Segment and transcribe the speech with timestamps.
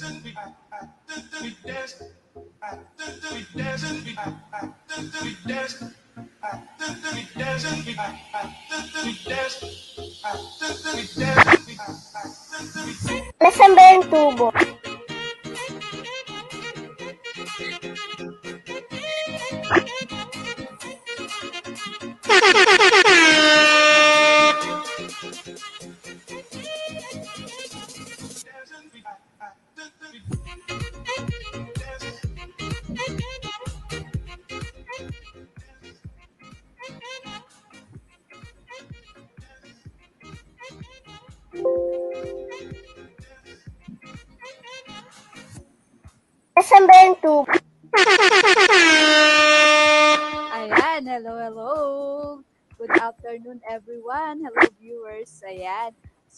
[0.00, 0.22] dancing,
[1.42, 1.50] we
[14.10, 14.52] Tubo.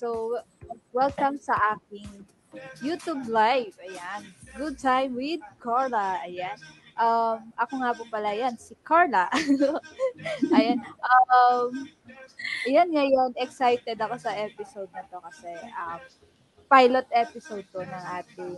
[0.00, 0.40] So,
[0.96, 2.09] welcome sa aking
[2.80, 3.76] YouTube live.
[3.84, 4.32] Ayan.
[4.56, 6.24] Good time with Carla.
[6.24, 6.56] Ayan.
[6.96, 9.28] Um, ako nga po pala yan, si Carla.
[10.56, 10.80] ayan.
[11.04, 11.84] Um,
[12.65, 16.01] ayan ngayon, excited ako sa episode na to kasi um,
[16.73, 18.56] pilot episode to ng ating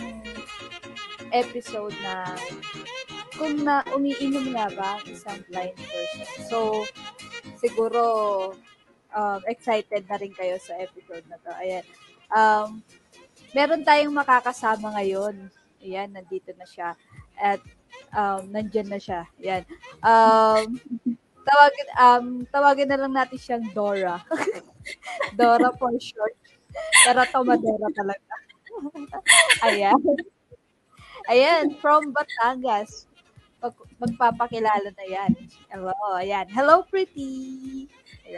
[0.00, 0.24] mm,
[1.28, 2.24] episode na
[3.36, 6.24] kung na umiinom nga ba ang isang blind person.
[6.48, 6.88] So,
[7.60, 8.00] siguro
[9.14, 11.52] um, excited na rin kayo sa episode na to.
[11.60, 11.84] Ayan.
[12.32, 12.68] Um,
[13.52, 15.48] meron tayong makakasama ngayon.
[15.82, 16.96] Ayan, nandito na siya.
[17.36, 17.60] At
[18.12, 19.28] um, nandyan na siya.
[19.40, 19.62] Ayan.
[20.00, 20.80] Um,
[21.48, 24.22] tawagin, um, tawagin na lang natin siyang Dora.
[25.38, 26.36] Dora for short.
[27.04, 28.34] Pero tomadora talaga.
[29.68, 30.00] Ayan.
[31.28, 33.06] Ayan, from Batangas.
[33.62, 35.32] Mag, magpapakilala na yan.
[35.70, 36.50] Hello, ayan.
[36.50, 37.86] Hello, pretty.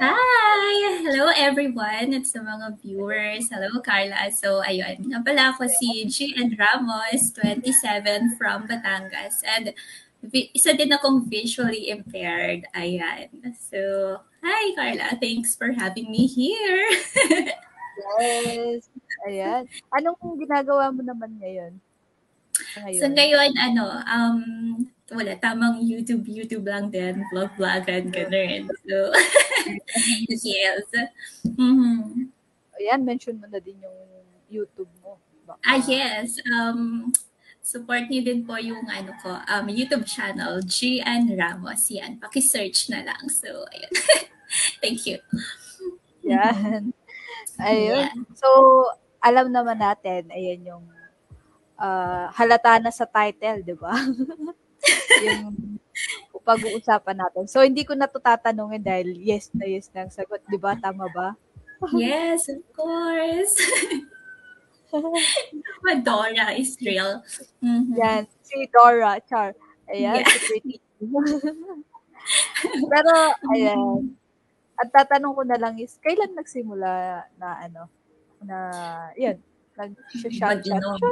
[0.00, 1.03] Hi!
[1.06, 2.11] Hello everyone!
[2.11, 3.47] It's the mga viewers.
[3.47, 4.27] Hello Carla.
[4.34, 5.06] So, ayun.
[5.06, 6.34] Nga pala ako si G.
[6.34, 9.47] and Ramos, 27 from Batangas.
[9.47, 9.71] And
[10.32, 12.66] isa din akong visually impaired.
[12.75, 13.31] Ayan.
[13.55, 15.15] So, hi Carla.
[15.22, 16.82] Thanks for having me here.
[17.94, 18.91] Yes.
[19.31, 19.71] Ayan.
[19.94, 21.78] Anong ginagawa mo naman ngayon?
[22.82, 22.99] Ngayon.
[22.99, 24.43] so, ngayon, ano, um,
[25.12, 27.20] wala, tamang YouTube, YouTube lang din.
[27.28, 28.72] Vlog, vlog, and ganun.
[28.88, 29.12] So,
[30.31, 30.88] yes.
[31.44, 32.32] Mhm.
[32.81, 33.98] Ayan, mention mo na din yung
[34.48, 35.20] YouTube mo.
[35.44, 36.41] Baka- Ah, yes.
[36.48, 37.12] Um,
[37.60, 41.88] support niyo din po yung ano ko, um, YouTube channel, Gian Ramos.
[41.93, 43.28] Yan, pakisearch na lang.
[43.28, 43.93] So, ayun.
[44.81, 45.20] Thank you.
[46.25, 46.93] Yan.
[47.60, 48.09] Ayun.
[48.09, 48.16] Yan.
[48.34, 48.48] So,
[49.20, 50.84] alam naman natin, ayan yung
[51.78, 53.93] ah, halata na sa title, di ba?
[55.25, 55.81] Yung
[56.45, 57.49] pag-uusapan natin.
[57.49, 60.45] So, hindi ko na to tatanungin dahil yes na yes na ang sagot.
[60.45, 60.77] Di ba?
[60.77, 61.33] Tama ba?
[61.97, 63.56] Yes, of course.
[65.84, 67.23] Madonna is real.
[67.59, 67.97] Mhm.
[67.99, 68.23] Yan.
[68.44, 69.56] Si Dora, Char.
[69.91, 70.28] Ayan, Yeah.
[70.28, 70.77] si Pretty.
[72.93, 73.12] Pero,
[73.53, 74.17] ayan.
[74.81, 77.83] At tatanong ko na lang is, kailan nagsimula na ano,
[78.43, 78.56] na,
[79.15, 79.37] yun,
[79.77, 81.00] nag-shot, shot, shot.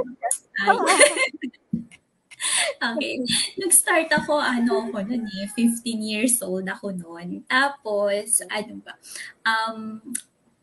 [2.82, 3.22] okay.
[3.60, 7.47] Nag-start ako, ano ako nun eh, 15 years old ako noon.
[7.47, 8.94] Tapos, ano ba,
[9.47, 10.00] um,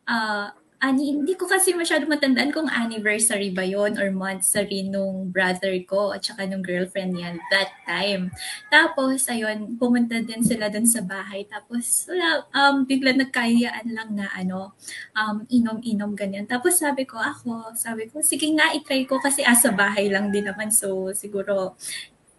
[0.04, 5.76] ah, ani, hindi ko kasi masyado matandaan kung anniversary ba yon or monthsary nung brother
[5.84, 8.32] ko at saka nung girlfriend niya that time.
[8.72, 11.44] Tapos, ayun, pumunta din sila dun sa bahay.
[11.44, 14.72] Tapos, wala, um, bigla nagkayaan lang na ano,
[15.12, 16.48] um, inom-inom ganyan.
[16.48, 20.48] Tapos sabi ko, ako, sabi ko, sige nga, itry ko kasi asa bahay lang din
[20.48, 20.72] naman.
[20.72, 21.76] So, siguro,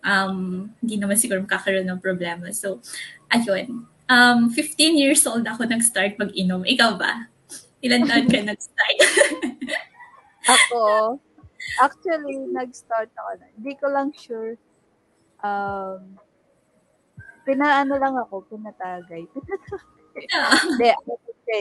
[0.02, 2.50] um, hindi naman siguro makakaroon ng problema.
[2.58, 2.82] So,
[3.30, 3.86] ayun.
[4.12, 6.66] Um, 15 years old ako nag-start mag-inom.
[6.66, 7.31] Ikaw ba?
[7.82, 8.98] Ilan taon ka nag-start?
[10.54, 10.82] Ako,
[11.78, 13.46] actually, nag-start ako na.
[13.54, 14.58] Hindi ko lang sure.
[15.46, 16.18] Um,
[17.46, 19.26] pinaano lang ako, pinatagay.
[20.66, 21.60] Hindi, ako kasi,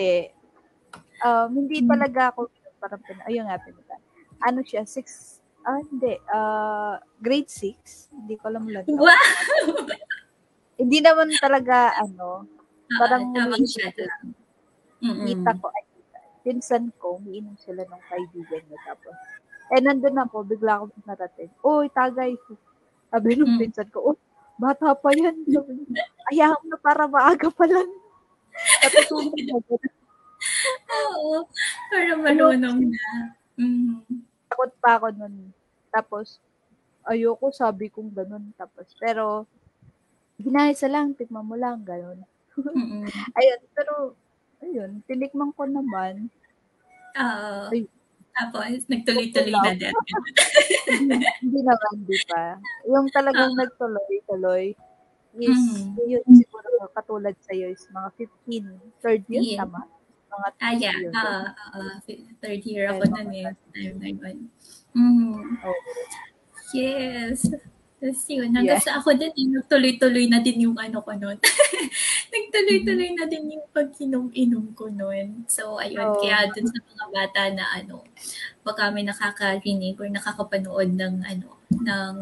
[1.22, 2.50] um, hindi talaga ako,
[2.82, 4.11] parang, pina, ayun nga, pinatagay.
[4.43, 8.08] Ano siya, six, ah, hindi, uh, grade six.
[8.11, 8.88] Hindi ko alam lang.
[8.90, 9.87] wow!
[10.81, 12.49] Hindi naman talaga, ano,
[12.90, 14.02] Parang Ah, shot ko.
[14.02, 14.25] lang.
[15.00, 15.26] Mm-mm.
[15.31, 15.84] kita ko, ay,
[16.42, 18.81] pinsan ko, umiinom sila ng kaibigan niya.
[18.87, 19.16] Tapos,
[19.70, 21.52] eh, nandun ako, bigla akong narating.
[21.62, 22.34] Uy, tagay.
[23.10, 23.60] Sabi nung Mm.
[23.60, 24.16] pinsan ko, oh,
[24.56, 25.37] bata pa yan.
[26.32, 27.90] Ayaw na para maaga pa lang.
[28.82, 29.56] Natutulog na.
[30.90, 31.44] Oo.
[31.90, 33.04] Para marunong na.
[33.60, 34.02] Mhm.
[34.50, 35.52] Takot pa ako nun.
[35.93, 36.38] Tapos,
[37.06, 38.50] ayoko, sabi kong ganun.
[38.56, 39.46] Tapos, pero,
[40.40, 42.25] ginahisa lang, tikman mo lang, ganun.
[43.38, 44.14] Ayun, pero,
[44.64, 46.28] ayun, tinikman ko naman.
[47.18, 47.70] Oo.
[47.72, 47.86] Ay.
[48.32, 49.92] Tapos, nagtuloy-tuloy na din.
[51.02, 52.56] hindi, hindi naman, di ba?
[52.88, 54.72] Yung talagang nagtuloy-tuloy
[55.38, 55.98] is, Mhm.
[56.08, 58.66] yun siguro katulad sa'yo is mga 15,
[59.02, 59.62] third year, Yeah.
[59.66, 59.86] tama?
[60.30, 60.94] Mga Ah, yeah.
[60.96, 61.12] year.
[61.14, 61.94] Ah, ah,
[62.42, 63.50] third year ako nun eh.
[63.74, 64.38] Time na yun.
[64.94, 65.74] Oo.
[66.74, 67.50] Yes.
[68.00, 71.37] Tapos yun, hanggang sa ako din, eh, nagtuloy-tuloy na din yung ano ko nun.
[72.32, 75.44] nagtuloy-tuloy na din yung pag-inom-inom ko nun.
[75.52, 76.20] So, ayun, Oo.
[76.25, 78.00] kaya dun sa mga bata na ano,
[78.64, 82.14] baka may nakakarinig or nakakapanood ng ano, ng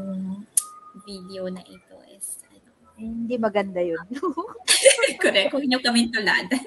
[1.06, 4.02] video na ito is, ano, Hindi maganda yun.
[5.22, 6.58] correct, huwag niyo kami tuladan.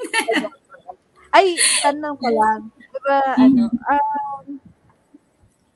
[1.36, 2.72] Ay, tanong ko lang.
[2.80, 3.44] Di ba, Mhm.
[3.44, 4.44] ano, um,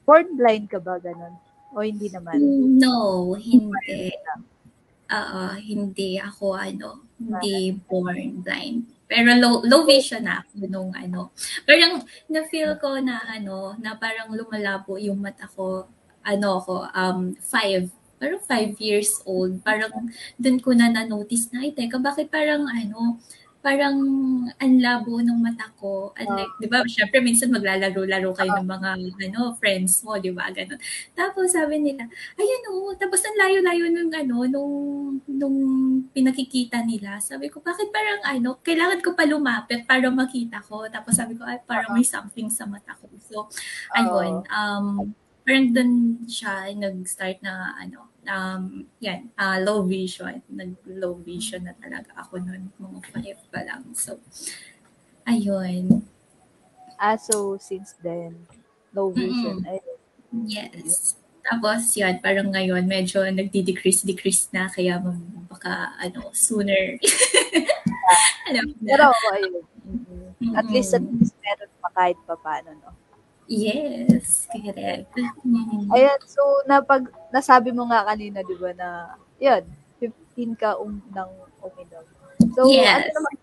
[0.08, 1.36] born blind ka ba, ganun?
[1.76, 2.40] O hindi naman?
[2.80, 4.16] No, hindi.
[5.12, 8.88] Oo, hindi ako ano, hindi born blind.
[9.06, 11.30] Pero low, low vision na ako nung ano.
[11.68, 12.02] Parang
[12.32, 15.86] na-feel ko na ano, na parang lumalabo yung mata ko,
[16.26, 17.92] ano ako, um, five.
[18.18, 19.62] Parang five years old.
[19.62, 19.92] Parang
[20.40, 23.20] dun ko na na-notice na, ay teka, bakit parang ano,
[23.66, 23.98] parang
[24.62, 26.14] ang labo ng mata ko.
[26.14, 30.78] Unlike, di ba, syempre minsan maglalaro-laro kayo ng mga ano, friends mo, di ba, ganun.
[31.18, 32.06] Tapos sabi nila,
[32.38, 34.74] ayan o, tapos ang layo-layo nung ano, nung,
[35.26, 35.58] nung
[36.14, 37.18] pinakikita nila.
[37.18, 40.86] Sabi ko, bakit parang ano, kailangan ko pa lumapit para makita ko.
[40.86, 43.10] Tapos sabi ko, ay, parang may something sa mata ko.
[43.26, 43.50] So,
[43.98, 45.10] ayun, um,
[45.42, 45.92] parang dun
[46.30, 50.42] siya nag-start na ano, um, yan, ah, low vision.
[50.50, 53.84] Nag-low vision na talaga ako noon, mga five pa lang.
[53.94, 54.18] So,
[55.26, 56.06] ayun.
[56.96, 58.46] Ah, so, since then,
[58.94, 59.64] low vision.
[59.68, 59.80] Ay,
[60.44, 61.16] Yes.
[61.46, 66.98] Tapos yan, parang ngayon, medyo nagdi-decrease-decrease na, kaya mag- baka, ano, sooner.
[68.50, 68.88] Alam na.
[68.90, 69.64] pero, ayun.
[69.86, 70.54] Mhm.
[70.58, 72.90] At least, at least, meron pa kahit pa paano, no?
[73.46, 75.14] Yes, correct.
[75.46, 75.94] Mhm.
[75.94, 78.90] Ayan, so, napag, nasabi mo nga kanina, di ba, na,
[79.38, 79.62] yun,
[80.02, 81.30] 15 ka um, nang
[81.62, 82.06] uminom.
[82.58, 83.14] So, Yes.
[83.14, 83.34] ano naman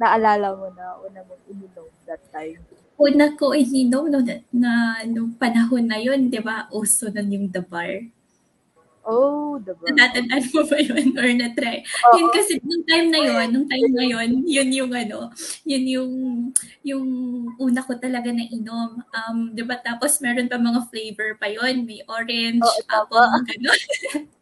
[0.00, 2.60] naalala mo na una mong uminom that time?
[3.00, 4.72] Una ko ininom no, na, na
[5.08, 8.04] nung panahon na yun, di ba, uso nun yung The Bar.
[9.00, 9.88] Oh, the bar.
[9.96, 11.80] Natatandaan mo ba yun or na-try?
[11.80, 12.14] Oo.
[12.20, 15.32] Yun kasi, nung time na yun, nung time na yun, yun yung ano,
[15.64, 16.12] yun yung,
[16.84, 17.06] yung
[17.56, 19.00] una ko talaga na inom.
[19.00, 21.88] Um, di ba, tapos meron pa mga flavor pa yun.
[21.88, 23.08] May orange, tama.
[23.08, 23.80] apple, gano'n.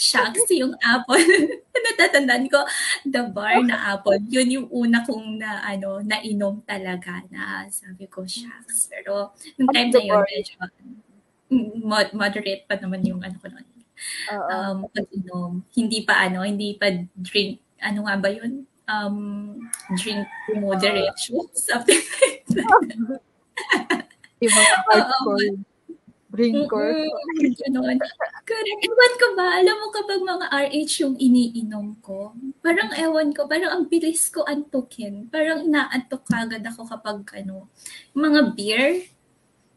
[0.00, 1.20] Shucks, yung apple.
[1.92, 2.64] Natatandaan ko,
[3.04, 4.16] the bar na apple.
[4.32, 8.88] Yun yung una kong na, ano, nainom talaga na sabi ko, shucks.
[8.88, 10.54] Pero, nung Ano time na yun, medyo,
[11.52, 13.67] mm, mod- moderate pa naman yung ano ko nun
[14.32, 14.48] Oo.
[14.48, 15.52] um, pag-inom.
[15.74, 18.66] Hindi pa ano, hindi pa drink, ano nga ba yun?
[18.88, 19.16] Um,
[20.00, 20.24] drink
[20.56, 23.20] moderation, something like that.
[24.42, 24.76] yung mga
[26.28, 27.08] drinker.
[27.08, 27.96] Mm-mm, ganun.
[28.44, 28.80] Correct.
[28.84, 33.72] Ewan ko ba, alam mo kapag mga RH yung iniinom ko, parang ewan ko, parang
[33.72, 35.26] ang bilis ko antukin.
[35.32, 37.66] Parang inaantok kagad ako kapag ano,
[38.12, 39.08] mga beer,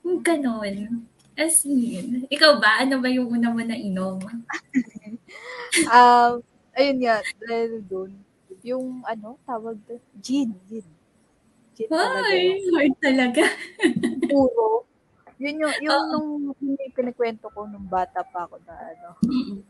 [0.04, 1.08] ganun.
[1.40, 2.84] As in, ikaw ba?
[2.84, 4.20] Ano ba yung una mo na inom?
[5.88, 6.44] Um,
[6.76, 8.12] ayun nga, dahil doon,
[8.60, 10.84] yung ano, tawag doon, gin, gin.
[11.72, 12.28] Gin talaga.
[12.28, 13.44] Ay, hard talaga.
[14.28, 14.84] Puro.
[15.40, 16.12] Yun yung, yung Oo.
[16.12, 19.64] nung yung pinikwento ko nung bata pa ako na ano, yung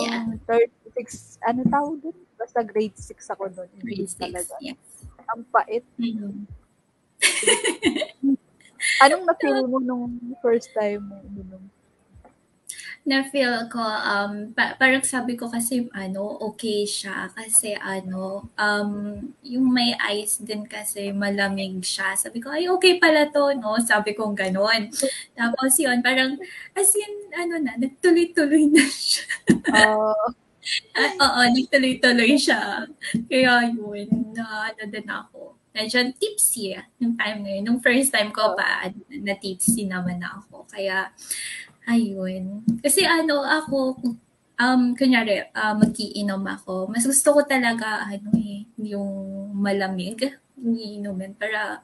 [0.00, 0.24] Yeah.
[0.48, 2.16] 36, ano tawag doon?
[2.40, 3.68] Basta grade 6 ako noon.
[3.84, 4.54] Grade Hindi six, talaga.
[4.64, 4.80] yes.
[5.28, 5.84] Ang pait.
[6.00, 6.48] Mm.
[9.02, 11.64] Anong na-feel mo nung first time mo uminom?
[13.04, 17.28] na-feel ko, um, pa- parang sabi ko kasi, ano, okay siya.
[17.36, 22.16] Kasi, ano, um, yung may ice din kasi malamig siya.
[22.16, 23.76] Sabi ko, ay, okay pala to, no?
[23.84, 24.88] Sabi ko ganon.
[25.36, 26.40] Tapos yun, parang,
[26.72, 29.28] as in, ano na, nagtuloy-tuloy na siya.
[29.68, 30.28] Uh,
[30.96, 32.88] Ah, oo, nagtuloy-tuloy siya.
[33.28, 35.60] Kaya yun, na, ano din ako.
[35.74, 37.62] Medyo tipsy, ah, yung time na yun.
[37.66, 40.70] Nung first time ko pa, na tipsy naman ako.
[40.70, 41.10] Kaya,
[41.90, 42.62] ayun.
[42.78, 43.98] Kasi ano, ako,
[44.54, 46.86] um, kunyari, uh, mag-iinom ako.
[46.86, 50.30] Mas gusto ko talaga, ano eh, yung malamig,
[50.62, 51.82] yung iinumin, para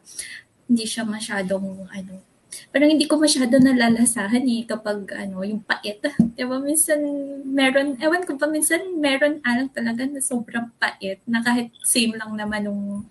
[0.71, 2.23] hindi siya masyadong, ano,
[2.71, 6.03] parang hindi ko masyado nalalasahan eh kapag ano, yung pait.
[6.35, 6.99] Diba minsan
[7.47, 12.35] meron, ewan ko pa minsan meron alang talaga na sobrang pait na kahit same lang
[12.35, 13.07] naman nung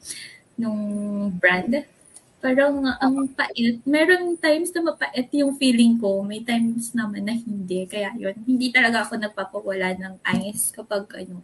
[0.60, 0.84] nung
[1.40, 1.88] brand.
[2.40, 3.84] Parang ang pait.
[3.84, 6.24] Meron times na mapait yung feeling ko.
[6.24, 7.84] May times naman na hindi.
[7.88, 10.14] Kaya yun, hindi talaga ako nagpapawala ng
[10.48, 11.44] ice kapag ano,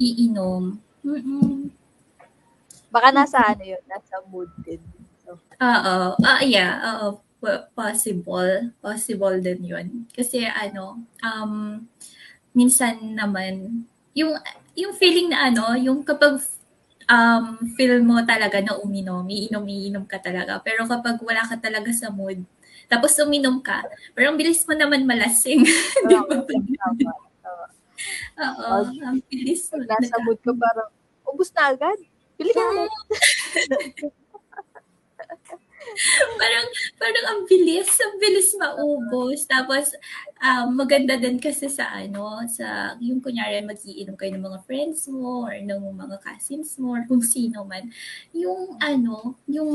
[0.00, 0.76] iinom.
[1.04, 1.68] Mm-mm.
[2.88, 4.80] baka nasa ano yun, nasa mood din.
[5.60, 5.96] Oo.
[6.22, 6.72] Ah, yeah.
[6.80, 7.20] Oo.
[7.42, 8.72] Po- Possible.
[8.80, 9.86] Possible din yun.
[10.14, 11.84] Kasi ano, um,
[12.56, 13.84] minsan naman,
[14.14, 14.38] yung,
[14.78, 16.38] yung feeling na ano, yung kapag
[17.08, 20.60] um, feel mo talaga na uminom, iinom, iinom ka talaga.
[20.64, 22.40] Pero kapag wala ka talaga sa mood,
[22.88, 23.80] tapos uminom ka,
[24.12, 25.64] pero ang bilis mo naman malasing.
[26.08, 27.14] Di ba?
[28.34, 28.72] Oo,
[29.06, 29.80] ang bilis mo.
[29.86, 30.90] Nasa mood ko parang,
[31.28, 31.98] ubus na agad.
[32.34, 32.84] Pili ka na.
[36.40, 36.66] parang
[36.98, 39.46] parang ang bilis, ang bilis maubos.
[39.46, 39.94] Tapos
[40.44, 45.48] um, maganda din kasi sa ano, sa yung kunyari mag-iinom kayo ng mga friends mo
[45.48, 47.88] or ng mga cousins mo or kung sino man.
[48.36, 49.72] Yung ano, yung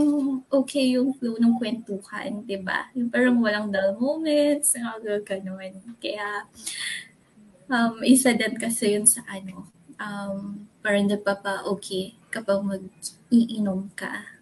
[0.54, 2.94] okay yung flow ng kwentuhan, 'di ba?
[2.94, 5.74] Yung parang walang dull moments, mga ganun.
[5.98, 6.46] Kaya
[7.66, 9.66] um, isa din kasi yun sa ano,
[9.98, 14.38] um, parang napapa okay kapag mag-iinom ka.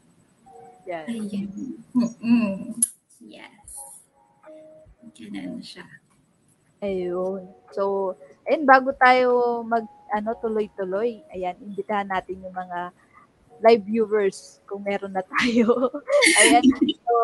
[0.87, 1.07] Yan.
[1.07, 1.47] Ayun.
[1.95, 2.79] Mm-mm.
[3.23, 3.71] Yes.
[5.15, 5.83] Ganun siya.
[6.83, 7.49] Ayun.
[7.73, 8.13] So,
[8.45, 12.93] ayun, bago tayo mag, ano, tuloy-tuloy, ayan, imbitahan natin yung mga
[13.61, 15.91] live viewers kung meron na tayo.
[16.41, 16.63] ayan.
[17.01, 17.15] So,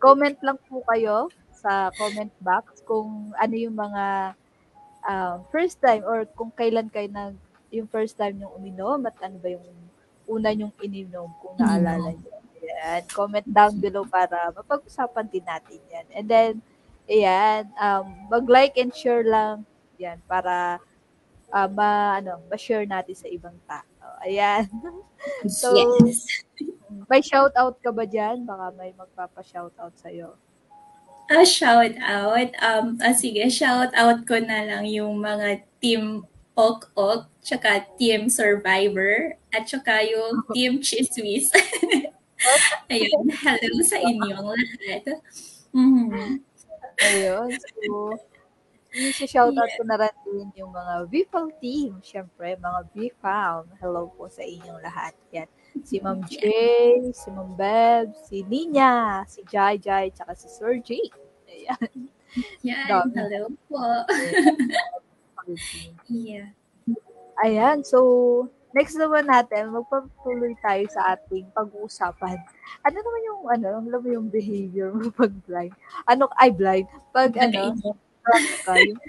[0.00, 4.32] comment lang po kayo sa comment box kung ano yung mga
[5.04, 7.36] um, first time or kung kailan kayo nag
[7.70, 9.62] yung first time yung uminom at ano ba yung
[10.26, 12.32] una yung ininom kung naalala niyo.
[12.60, 13.02] Ayan.
[13.12, 16.06] Comment down below para mapag-usapan din natin yan.
[16.16, 16.52] And then,
[17.08, 19.64] ayan, um, mag-like and share lang
[20.00, 20.80] yan para
[21.52, 24.08] uh, ma, ano, ma-share natin sa ibang tao.
[24.24, 24.66] Ayan.
[25.52, 26.24] So, yes.
[27.04, 28.48] may shout out ka ba dyan?
[28.48, 30.32] Baka may magpapa-shout out sa'yo.
[31.28, 32.48] A shout out.
[32.56, 36.24] Um, ah, sige, shout out ko na lang yung mga team
[36.56, 41.52] Ok Ok, tsaka team Survivor, at tsaka yung team Chismis.
[42.92, 45.20] Ayun, hello sa inyong lahat.
[45.76, 46.40] Mhm.
[47.00, 47.50] Ayun.
[47.56, 48.18] So,
[48.92, 52.02] i-shout out ko na rin din yung mga VFAM team.
[52.04, 53.70] Siyempre, mga VFAM.
[53.80, 55.14] Hello po sa inyong lahat.
[55.32, 55.48] Yan.
[55.86, 60.98] Si Ma'am Jay, si Ma'am Beb, si Nina, si Jai Jai, tsaka si Sir J.
[61.46, 62.10] Ayan.
[62.66, 63.14] Yan, Dami.
[63.14, 63.82] hello po.
[66.10, 66.50] Yeah.
[67.46, 67.86] Ayan.
[67.86, 72.38] So, next naman natin, magpatuloy tayo sa ating pag-uusapan.
[72.86, 75.74] Ano naman yung, ano, alam mo yung behavior mo pag blind?
[76.06, 76.86] Ano, ay blind?
[77.10, 77.74] Pag, ano,
[78.64, 79.00] ka, yung,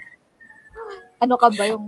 [1.22, 1.86] ano ka ba, yung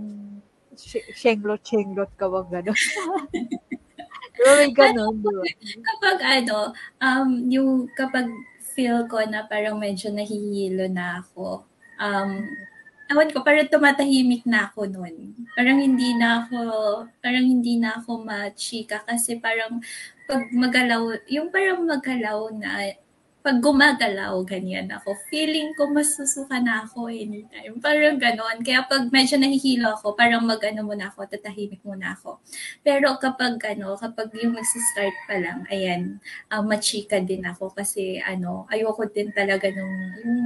[1.15, 2.75] shenglot-shenglot ka ba, gano'n?
[4.35, 5.43] Di ba may gano'n, di ba?
[5.79, 8.27] kapag ano, um, yung kapag
[8.59, 11.63] feel ko na parang medyo nahihilo na ako,
[12.03, 12.43] um,
[13.11, 15.35] ewan ko, parang tumatahimik na ako nun.
[15.53, 16.59] Parang hindi na ako,
[17.21, 19.81] parang hindi na ako machika kasi parang
[20.25, 22.97] pag magalaw, yung parang magalaw na,
[23.45, 25.13] pag gumagalaw, ganyan ako.
[25.29, 27.77] Feeling ko masusuka na ako anytime.
[27.77, 28.65] Parang ganon.
[28.65, 32.41] Kaya pag medyo nahihilo ako, parang mag-ano muna ako, tatahimik muna ako.
[32.81, 36.17] Pero kapag ano, kapag yung nagsa-start pa lang, ayan,
[36.49, 39.93] uh, machika din ako kasi ano, ayoko din talaga nung
[40.25, 40.41] yung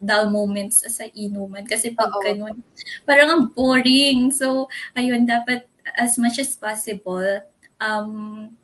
[0.00, 2.24] dull moments sa inuman kasi pag Oo.
[2.24, 2.64] ganun,
[3.04, 4.32] parang ang boring.
[4.32, 5.68] So, ayun, dapat
[6.00, 7.44] as much as possible,
[7.76, 8.56] um,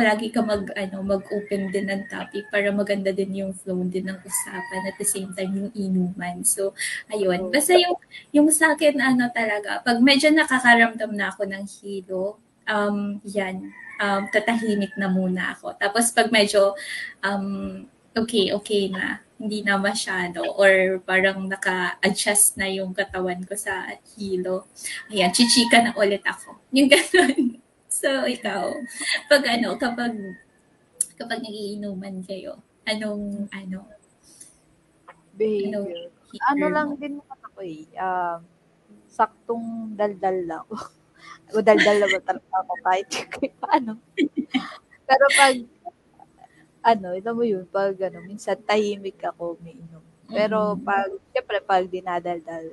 [0.00, 4.16] palagi ka mag ano mag-open din ng topic para maganda din yung flow din ng
[4.24, 6.40] usapan at the same time yung inuman.
[6.40, 6.72] So
[7.12, 8.00] ayun, basta yung
[8.32, 13.68] yung sa akin ano talaga, pag medyo nakakaramdam na ako ng hilo, um yan,
[14.00, 15.76] um tatahimik na muna ako.
[15.76, 16.72] Tapos pag medyo
[17.20, 17.84] um
[18.16, 23.84] okay, okay na, hindi na masyado or parang naka-adjust na yung katawan ko sa
[24.16, 24.64] hilo.
[25.12, 26.56] Ayan, chichika na ulit ako.
[26.72, 27.59] Yung ganun.
[27.90, 28.64] So, ikaw,
[29.30, 30.14] pag ano, kapag
[31.18, 32.52] kapag nagiinuman kayo,
[32.88, 33.78] anong ano,
[35.34, 36.10] Behavior.
[36.50, 38.38] Ano lang din naman ako eh, um,
[39.10, 39.66] saktong
[39.98, 40.66] daldal lang.
[41.54, 43.08] o daldal ba talaga ako kahit
[43.62, 43.92] paano.
[45.08, 45.54] Pero pag,
[46.80, 50.02] ano, ito mo yun, pag ano, minsan tahimik ako umiinom.
[50.32, 50.84] Pero Mhm.
[50.86, 52.64] pag, syempre pag dinadaldal,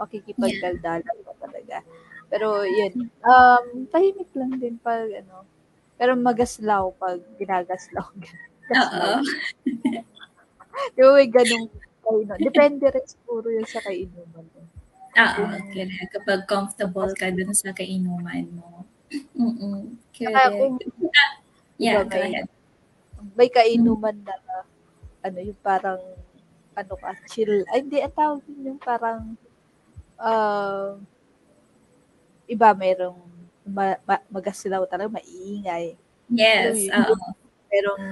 [0.00, 1.82] makikipagdaldalan ko talaga.
[2.28, 5.44] Pero yun, um, tahimik lang din pag ano,
[5.94, 8.08] pero magaslaw pag ginagaslaw.
[8.74, 9.10] Oo.
[10.98, 11.70] Ba may ganong
[12.02, 12.38] kainom?
[12.42, 14.42] Depende rin siguro yun sa kainuman.
[14.42, 14.60] mo.
[15.14, 16.10] Oo, correct.
[16.10, 18.82] Kapag comfortable ka dun sa kainuman mo.
[19.38, 19.94] Mm-mm.
[20.10, 21.42] Kaya kung Correct.
[21.74, 22.46] Yeah, Diba, may-
[23.34, 24.34] may kainuman na
[25.24, 25.98] ano yung parang
[26.74, 27.62] ano ka, chill.
[27.70, 29.38] Ay, hindi, ang tawag yun yung parang
[30.18, 30.98] uh,
[32.48, 33.20] iba mayroong
[33.64, 35.96] ma- ma- magaslaw talaga, maiingay.
[36.28, 36.92] Yes, yun?
[36.92, 37.44] oo.
[37.74, 38.06] merong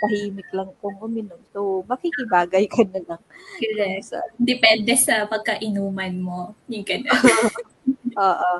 [0.00, 1.36] tahimik lang kung uminom.
[1.52, 3.22] So, makikibagay ka na lang.
[3.60, 4.08] Correct.
[4.40, 6.56] Depende sa pagkainuman mo.
[6.72, 7.12] Yung ganun.
[8.16, 8.52] oo.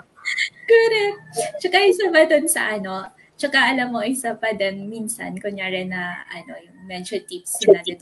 [0.68, 1.18] Correct.
[1.56, 3.08] Tsaka isa pa dun sa ano,
[3.40, 7.96] tsaka alam mo, isa pa din, minsan, kunyari na, ano, yung medyo tips na din.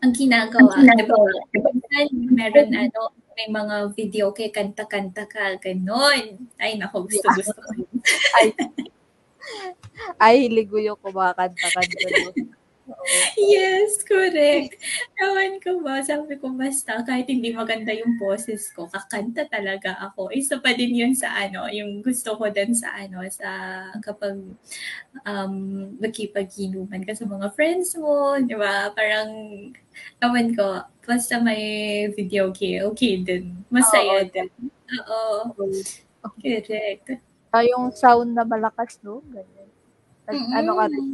[0.00, 1.16] Ang ginagawa, di ba,
[1.52, 6.50] minsan, meron, ano, may mga video kay kanta-kanta ka, ganon.
[6.60, 7.70] Ay, nako, gusto-gusto ko.
[8.36, 8.54] Ay,
[10.20, 10.78] ay, hilig ko
[12.10, 12.30] no?
[12.90, 13.06] Oo.
[13.38, 14.74] Yes, correct.
[15.14, 20.34] Ewan ko ba, sabi ko basta kahit hindi maganda yung boses ko, kakanta talaga ako.
[20.34, 23.50] Isa pa din yun sa ano, yung gusto ko din sa ano, sa
[24.02, 24.42] kapag
[25.22, 25.54] um,
[26.02, 28.90] magkipag-inuman ka sa mga friends mo, di ba?
[28.90, 29.30] Parang,
[30.18, 31.62] ewan ko, basta may
[32.14, 33.58] video okay, okay din.
[33.66, 34.30] Masaya Oo.
[34.30, 34.48] din.
[35.10, 35.50] Oo,
[36.38, 37.18] correct.
[37.50, 39.18] Ah, yung sound na malakas, no?
[39.26, 39.66] Ganyan.
[40.30, 40.54] Mm-mm.
[40.54, 41.06] Ano ka rin?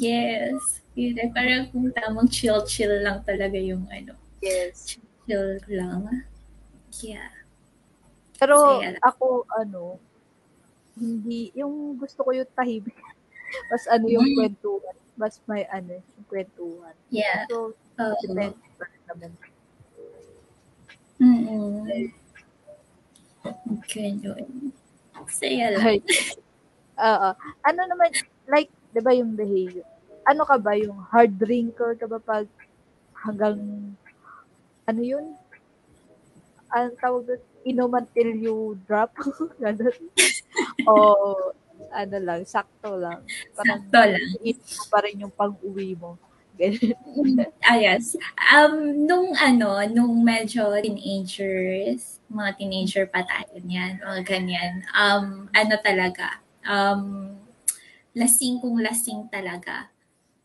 [0.00, 0.80] Yes.
[0.94, 1.34] Correct.
[1.34, 4.96] Parang kung tamang chill-chill lang talaga yung ano, Yes.
[5.26, 6.24] chill lang.
[7.02, 7.28] Yeah.
[8.38, 9.02] Pero Masaya lang.
[9.02, 9.98] ako, ano,
[10.94, 12.94] hindi, yung gusto ko yung tahimik.
[13.70, 14.36] Mas ano yung Mm.
[14.38, 14.96] kwentuhan.
[15.14, 16.94] Mas may ano, yung kwentuhan.
[17.10, 17.44] Yeah.
[17.50, 18.14] So, Oo.
[18.26, 19.30] depende pa rin naman.
[21.22, 22.10] Mm-mm.
[23.86, 24.72] Ganun.
[25.30, 26.02] Saya lang.
[27.06, 27.28] Oo.
[27.64, 28.10] Ano naman,
[28.50, 29.82] like, di ba yung Behayo?
[30.26, 32.46] Ano ka ba, yung hard drinker ka ba pag
[33.14, 33.58] hanggang,
[34.88, 35.36] ano yun?
[36.74, 39.14] Ang tawag doon, inom until you drop?
[39.62, 39.94] Ganun.
[40.90, 40.92] o,
[41.94, 43.22] ano lang, sakto lang.
[43.54, 44.22] Parang, Sakto lang.
[44.42, 46.18] mo pa rin yung pang-uwi mo.
[47.66, 48.14] Ah, yes.
[48.54, 55.74] Um, nung ano, nung medyo teenagers, mga teenager pa tayo niyan, mga ganyan, um, ano
[55.82, 57.34] talaga, um,
[58.14, 59.90] lasing kung lasing talaga.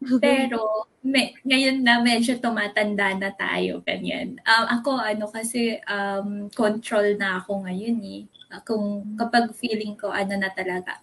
[0.24, 4.40] Pero, me, ngayon na medyo tumatanda na tayo, ganyan.
[4.48, 8.24] Um, ako, ano kasi, um, control na ako ngayon eh.
[8.68, 11.00] Kung kapag feeling ko, ano na talaga,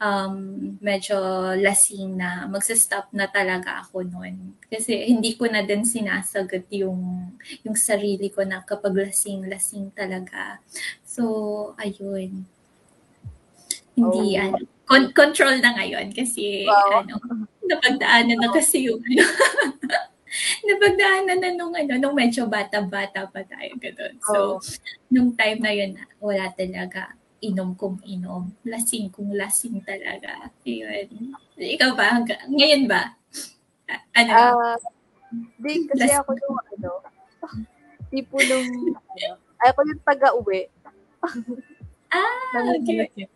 [0.00, 0.34] um,
[0.80, 1.14] medyo
[1.60, 4.56] lasing na, magsa-stop na talaga ako noon.
[4.66, 7.30] Kasi hindi ko na din sinasagot yung,
[7.62, 10.58] yung sarili ko na kapag lasing-lasing talaga.
[11.04, 12.48] So, ayun.
[13.94, 14.42] Hindi, Oh.
[14.48, 14.56] ano,
[14.88, 17.04] con- control na ngayon kasi, Wow.
[17.04, 17.14] ano,
[17.68, 19.20] napagdaanan na kasi yung, ano,
[20.68, 24.14] napagdaanan na nung, ano, nung medyo bata-bata pa tayo, ganun.
[24.24, 24.64] So, Oo.
[25.12, 28.52] nung time na yun, wala talaga inom kung inom.
[28.64, 30.52] Lasing kung lasing talaga.
[30.64, 31.36] Yun.
[31.56, 32.20] Ikaw ba?
[32.48, 33.16] Ngayon ba?
[34.14, 34.76] Ano?
[35.56, 36.90] Di, kasi ako nung, ano,
[38.12, 39.28] tipo nung, ano,
[39.62, 40.62] ako yung taga-uwi.
[42.16, 43.28] ah, ng- okay.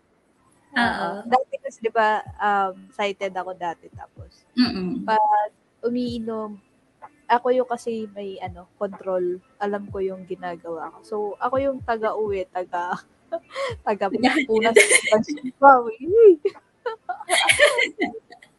[0.75, 1.09] Oo.
[1.31, 3.87] Dati kasi, di ba, um, cited ako dati.
[3.95, 5.07] Tapos, Mm-mm.
[5.87, 6.59] umiinom,
[7.31, 9.39] ako yung kasi may, ano, control.
[9.63, 10.99] Alam ko yung ginagawa ko.
[11.07, 12.99] So, ako yung taga-uwi, taga,
[13.87, 14.11] taga,
[14.47, 14.75] punas,
[15.61, 15.87] wow,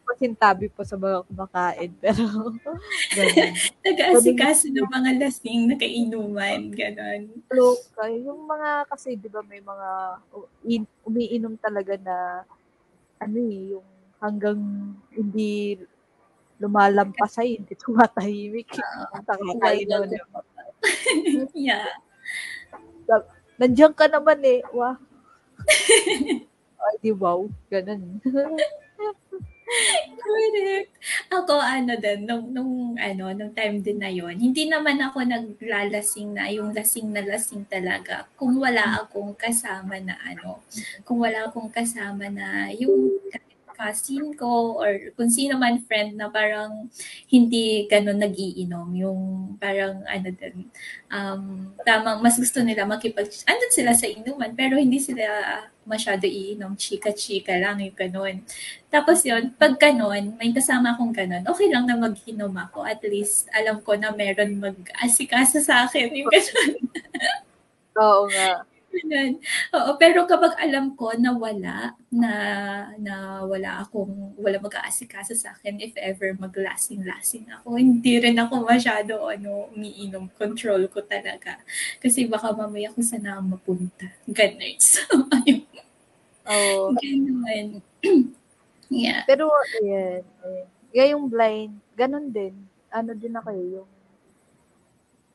[0.06, 1.90] Pasintabi po sa mga kumakain.
[1.98, 2.54] Pero,
[3.18, 3.52] ganun.
[3.82, 6.70] Nag-aasikaso ng mga lasing na kainuman.
[6.70, 7.42] Ganon.
[7.50, 8.06] Loka.
[8.14, 10.22] Yung mga, kasi di ba may mga
[11.02, 12.16] umiinom talaga na,
[13.18, 13.86] ano eh, yung
[14.22, 14.60] hanggang
[15.10, 15.80] hindi
[16.62, 18.78] lumalampas ay hindi tumatahimik.
[18.78, 20.44] Well, naman.
[21.52, 21.98] yeah.
[23.56, 24.60] Nandiyan ka naman eh.
[24.72, 24.96] Wow.
[26.86, 27.48] Ay, di wow.
[27.72, 28.20] Ganun.
[30.22, 30.94] Correct.
[31.26, 36.38] Ako, ano din, nung, nung, ano, nung time din na yon hindi naman ako naglalasing
[36.38, 38.30] na, yung lasing na lasing talaga.
[38.38, 40.62] Kung wala akong kasama na, ano,
[41.02, 43.18] kung wala akong kasama na, yung
[43.76, 46.88] cousin ko or kung sino man friend na parang
[47.28, 49.20] hindi ganun nagiinom yung
[49.60, 50.64] parang ano din
[51.12, 55.28] um, tamang mas gusto nila makipag andun sila sa inuman pero hindi sila
[55.84, 58.36] masyado iinom chika-chika lang yung ganun
[58.96, 62.80] tapos yun, pag ganun, may kasama akong ganun, okay lang na mag-inom ako.
[62.80, 66.16] At least, alam ko na meron mag-asikasa sa akin.
[66.16, 66.72] Yung ganun.
[68.00, 68.64] Oo nga.
[68.96, 69.32] Ganun.
[69.76, 71.76] Oo, pero kapag alam ko na wala,
[72.08, 72.32] na,
[72.96, 79.28] na wala akong, wala mag-aasikaso sa akin, if ever maglasing-lasing ako, hindi rin ako masyado,
[79.28, 80.32] ano, umiinom.
[80.34, 81.60] Control ko talaga.
[82.00, 84.06] Kasi baka mamaya saan ako mapunta.
[84.26, 84.76] Ganun.
[84.86, 85.62] So, ayun.
[86.48, 86.94] Oo.
[86.96, 87.68] Ganun.
[88.90, 89.22] yeah.
[89.28, 89.50] Pero,
[89.82, 90.22] ayan.
[90.42, 90.66] ayan.
[90.90, 92.54] Kaya yung blind, ganun din.
[92.88, 93.90] Ano din ako eh, yung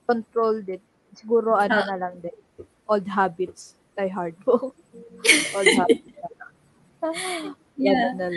[0.05, 0.81] control din.
[1.13, 1.87] Siguro ano Ah.
[1.93, 2.35] na lang din.
[2.91, 3.79] Old habits.
[3.95, 4.75] Die hard po.
[5.55, 6.11] Old habits.
[7.79, 8.11] Yeah.
[8.19, 8.35] Na.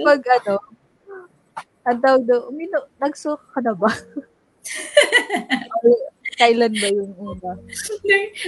[0.00, 0.56] Pag ano,
[1.84, 3.92] ang tawag daw, umino, nagsuka ka na ba?
[6.40, 7.52] Kailan ba yung una?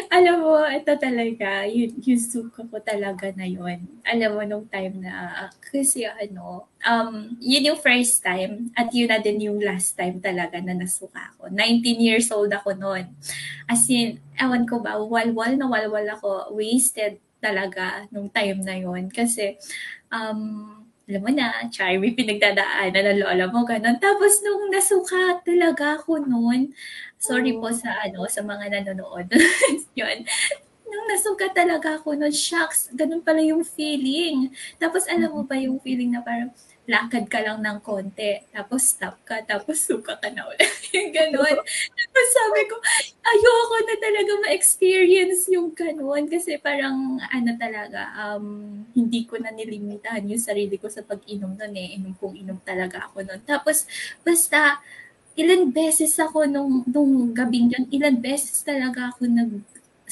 [0.09, 3.85] Alam mo, ito talaga, yung, yung suka ko talaga na yun.
[4.09, 9.21] Alam mo, nung time na, kasi ano, um, yun yung first time, at yun na
[9.21, 11.53] din yung last time talaga na nasuka ako.
[11.53, 13.13] 19 years old ako noon.
[13.69, 19.13] As in, ewan ko ba, walwal na walwal ako, wasted talaga nung time na yun.
[19.13, 19.61] Kasi,
[20.09, 23.99] um, alam mo na, char, may pinagdadaanan ng lola mo, ganun.
[23.99, 26.71] Tapos nung nasuka talaga ako noon,
[27.23, 29.31] sorry po sa ano, sa mga nanonood.
[29.99, 30.27] yun.
[30.91, 34.51] Nung nasuka talaga ako noon, shocks, ganun pala yung feeling.
[34.77, 36.51] Tapos alam mo ba yung feeling na parang
[36.83, 40.67] lakad ka lang ng konti, tapos stop ka, tapos suka ka na ulit.
[41.17, 41.57] ganun.
[42.13, 42.75] Tapos sabi ko,
[43.23, 50.27] ayoko na talaga ma-experience yung ganun kasi parang ano talaga, um, hindi ko na nilimitahan
[50.27, 51.95] yung sarili ko sa pag-inom nun eh.
[51.97, 53.41] Inom kong inom talaga ako nun.
[53.47, 53.87] Tapos,
[54.27, 54.83] basta,
[55.37, 59.53] ilan beses ako nung, nung gabing yun, ilan beses talaga ako nag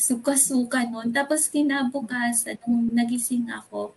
[0.01, 1.13] suka-suka nun.
[1.13, 3.93] Tapos kinabukasan, nung nagising ako,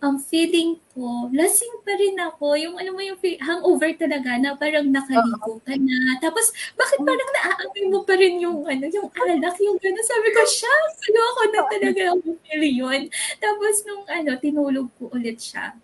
[0.00, 2.56] ang feeling ko, lasing pa rin ako.
[2.56, 6.16] Yung ano mo yung hangover talaga na parang nakaligo ka na.
[6.24, 10.04] Tapos, bakit parang naaamoy mo pa rin yung ano, yung alak, yung gano'n.
[10.08, 13.02] Sabi ko, siya, ako na talaga ang feel.
[13.36, 15.76] Tapos, nung ano, tinulog ko ulit siya.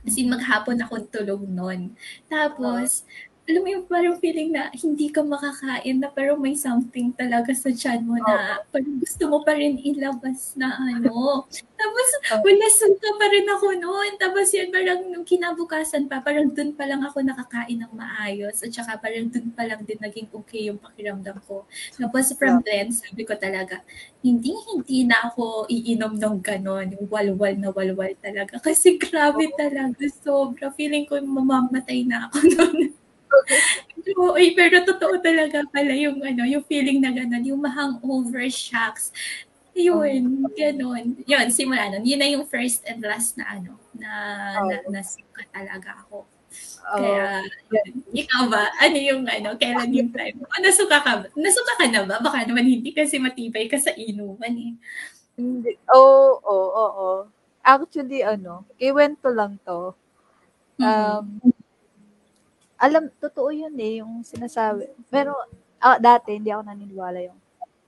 [0.00, 1.92] Kasi maghapon akong tulog nun.
[2.32, 3.04] Tapos,
[3.52, 7.68] alam mo yung parang feeling na hindi ka makakain na pero may something talaga sa
[7.68, 11.44] tiyan mo na parang gusto mo pa rin ilabas na ano.
[11.82, 12.08] Tapos
[12.40, 14.16] wala suka pa rin ako noon.
[14.16, 18.64] Tapos yan parang nung kinabukasan pa, parang dun pa lang ako nakakain ng maayos.
[18.64, 21.68] At saka parang dun pa lang din naging okay yung pakiramdam ko.
[22.00, 23.84] Tapos from then, sabi ko talaga,
[24.24, 26.86] hindi hindi na ako iinom ng ganon.
[26.96, 28.56] Yung walwal na walwal talaga.
[28.64, 30.00] Kasi grabe talaga.
[30.08, 30.72] Sobra.
[30.72, 33.01] Feeling ko mamamatay na ako noon.
[34.18, 39.10] Oo, eh, pero totoo talaga pala yung ano, yung feeling na gano'n, yung ma-hangover shocks.
[39.76, 41.24] Yun, gano'n.
[41.24, 42.04] Yun, simula nun.
[42.04, 44.10] Yun na yung first and last na ano, na,
[44.60, 44.68] Oh.
[44.68, 46.26] na nasuka talaga ako.
[46.92, 46.98] Oo.
[47.00, 47.40] Kaya,
[47.72, 47.88] yun.
[48.12, 48.68] Ikaw ba?
[48.82, 50.36] Ano yung ano, kailan yung time?
[50.44, 51.26] Oh, nasuka ka ba?
[51.38, 52.20] Nasuka ka na ba?
[52.20, 54.72] Baka naman hindi kasi matibay ka sa inuman eh.
[55.40, 55.78] Hindi.
[55.94, 57.10] Oo, oo, oo.
[57.64, 59.94] Actually, ano, kiwento lang to.
[60.82, 61.40] Um,
[62.82, 64.90] alam, totoo yun eh, yung sinasabi.
[65.06, 65.38] Pero,
[65.78, 67.38] ah, dati, hindi ako naniniwala yung,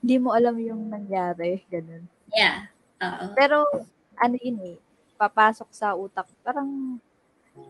[0.04, 2.06] hindi mo alam yung nangyari, ganun.
[2.30, 2.70] Yeah.
[3.02, 3.34] Oo.
[3.34, 3.56] Pero,
[4.14, 4.78] ano yun eh,
[5.18, 7.00] papasok sa utak, parang,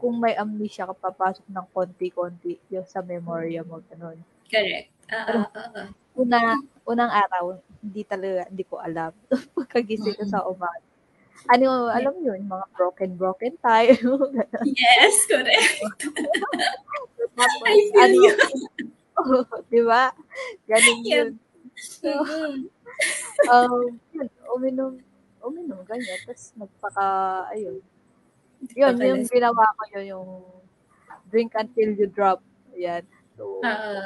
[0.00, 4.20] kung may amnesia ka, papasok ng konti-konti yung sa memorya mo, ganun.
[4.48, 4.88] Correct.
[5.12, 5.82] Oo, oo.
[6.14, 7.44] Una, unang araw,
[7.82, 9.12] hindi talaga, hindi ko alam.
[9.56, 10.93] Pagkagising ko sa umaga.
[11.44, 13.94] Ano, alam yun, mga broken-broken tayo.
[14.64, 15.84] Yes, correct.
[17.34, 18.34] Tapos, I feel ano, you.
[19.20, 20.08] oh, di ba?
[20.64, 21.10] Ganun Yep.
[21.12, 21.30] yun.
[22.00, 22.54] Mhm.
[23.44, 24.92] Um, yun, uminom,
[25.42, 26.16] uminom, ganyan.
[26.24, 27.06] Tapos, nagpaka,
[27.52, 27.82] ayun.
[28.72, 30.28] Yun, yung ginawa ko yun, yung
[31.28, 32.40] drink until you drop.
[32.78, 33.04] Yan.
[33.36, 34.00] So, Oo.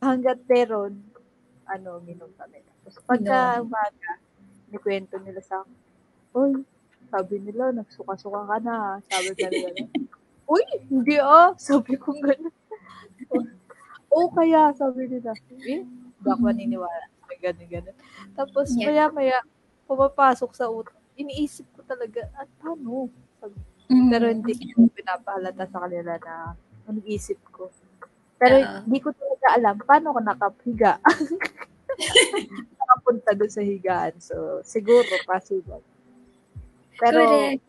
[0.00, 0.96] hanggat meron,
[1.66, 2.62] ano, minom kami.
[2.86, 4.12] Tapos, pagka umaga,
[4.70, 5.76] nikwento nila sa akin,
[6.36, 6.52] Uy,
[7.08, 8.76] sabi nila, nagsuka-suka ka na.
[9.08, 9.68] Sabi nila.
[10.52, 11.56] Uy, hindi ah.
[11.56, 12.52] Sabi ko gano'n.
[14.14, 15.32] Oo, kaya, sabi nila.
[15.66, 16.46] Eh, hindi ako.
[17.24, 17.96] Sabi gano'n, gano'n.
[18.36, 19.10] Tapos, Yeah.
[19.10, 19.38] maya-maya,
[19.88, 20.94] pumapasok sa utak.
[21.16, 23.08] Iniisip ko talaga, at paano?
[23.40, 23.56] Sabi,
[23.90, 24.08] Mhm.
[24.12, 26.34] pero hindi ko pinapahalata sa kanila na
[26.86, 27.72] ang isip ko.
[28.38, 28.78] Pero Oo.
[28.86, 30.92] hindi ko talaga alam paano ako nakahiga.
[32.80, 34.14] Nakapunta doon sa higaan.
[34.20, 35.82] So, siguro possible.
[36.96, 37.64] Pero Correct.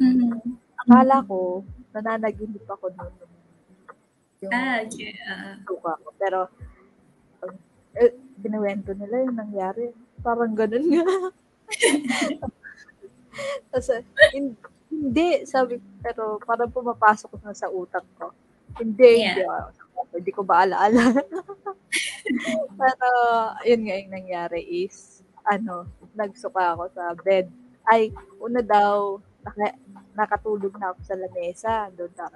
[0.00, 0.58] Mhm.
[0.80, 3.14] akala ko, nananaginip ako nung
[4.40, 5.60] Yung Ah, yeah.
[5.68, 6.08] suka ko.
[6.16, 6.48] Pero,
[7.44, 7.52] um,
[7.92, 9.92] eh, binuwento nila yung nangyari.
[10.24, 11.04] Parang ganun nga.
[13.68, 13.88] Tapos,
[14.32, 14.56] hin-
[14.90, 18.32] hindi, sabi pero parang pumapasok na sa utak ko.
[18.80, 19.36] Hindi, Yeah.
[19.36, 19.68] hindi, ah,
[20.16, 21.04] hindi ko ba alaala.
[22.80, 23.08] pero,
[23.68, 25.84] yun nga yung nangyari is, ano,
[26.16, 27.52] nagsuka ako sa bed.
[27.86, 29.76] Ay, una daw, naka,
[30.16, 31.74] nakatulog na ako sa lamesa.
[31.96, 32.26] Doon na,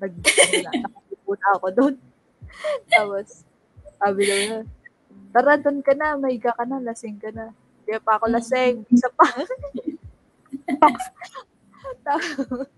[0.00, 1.94] nag, ano na, ako doon.
[2.92, 3.44] Tapos,
[3.98, 4.58] sabi daw na,
[5.32, 7.52] tara, doon ka na, may ka na, lasing ka na.
[7.84, 9.26] Hindi pa ako lasing, isa pa.
[12.02, 12.68] Tapos,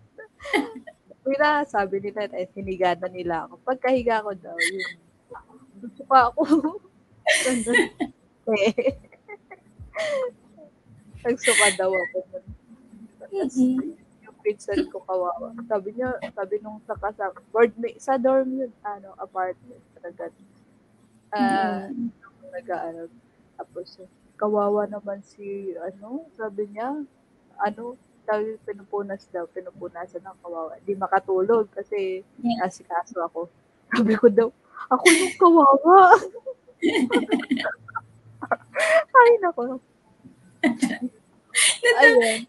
[1.28, 3.60] Wala, sabi nila, eh, hiniga na nila ako.
[3.60, 4.96] Pagkahiga ko daw, yun,
[5.76, 6.40] gusto pa ako.
[8.48, 8.96] Eh.
[11.24, 12.18] Nagsuka daw ako.
[13.28, 13.96] Mhm.
[14.24, 15.52] yung pinsan ko kawawa.
[15.68, 20.30] Sabi niya, sabi nung sa kasama, board mate, sa dorm yun, ano, apartment, talaga.
[21.34, 22.10] Ah, Mm.
[22.54, 23.08] nag-aaral.
[23.58, 23.88] Tapos,
[24.40, 27.02] kawawa naman si, ano, sabi niya,
[27.60, 27.96] ano,
[28.28, 30.76] sabi, pinupunas daw, pinupunasan ng kawawa.
[30.84, 32.64] Di makatulog kasi Yeah.
[32.64, 33.48] asikaso ako.
[33.96, 34.48] Sabi ko daw,
[34.92, 36.00] ako yung kawawa.
[39.18, 39.82] Ay, nako.
[42.02, 42.46] Ayun.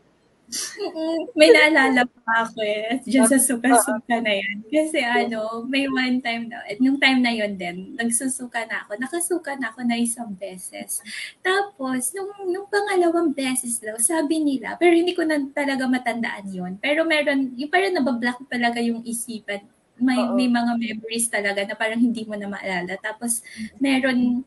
[1.37, 4.65] May naalala pa ako eh, dyan sa suka-suka na yan.
[4.65, 8.97] Kasi ano, may one time na, at nung time na yon din, nagsusuka na ako.
[8.97, 11.05] Nakasuka na ako na isang beses.
[11.45, 16.73] Tapos, nung, nung pangalawang beses daw, sabi nila, pero hindi ko na talaga matandaan yon
[16.81, 19.61] Pero meron, yung parang nabablock talaga yung isipan.
[20.01, 20.33] May, Oo.
[20.33, 22.97] may mga memories talaga na parang hindi mo na maalala.
[22.97, 23.45] Tapos,
[23.77, 24.41] meron,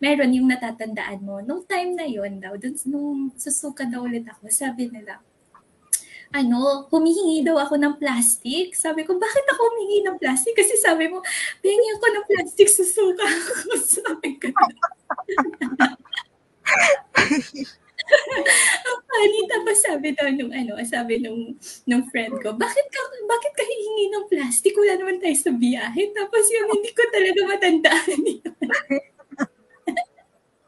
[0.00, 1.40] meron yung natatandaan mo.
[1.40, 5.20] Nung time na yon daw, dun, nung susuka daw ulit ako, sabi nila,
[6.34, 8.74] ano, humihingi daw ako ng plastic.
[8.74, 10.52] Sabi ko, bakit ako humingi ng plastic?
[10.58, 11.22] Kasi sabi mo,
[11.62, 13.52] pingi ako ng plastic, susuka ako.
[14.02, 14.48] sabi ko.
[18.86, 21.54] Ang funny, tapos sabi daw nung ano, sabi nung,
[21.86, 24.74] nung friend ko, bakit ka, bakit ka hihingi ng plastic?
[24.74, 26.10] Wala naman tayo sa biyahe.
[26.10, 28.54] Tapos yun, hindi ko talaga matandaan yun.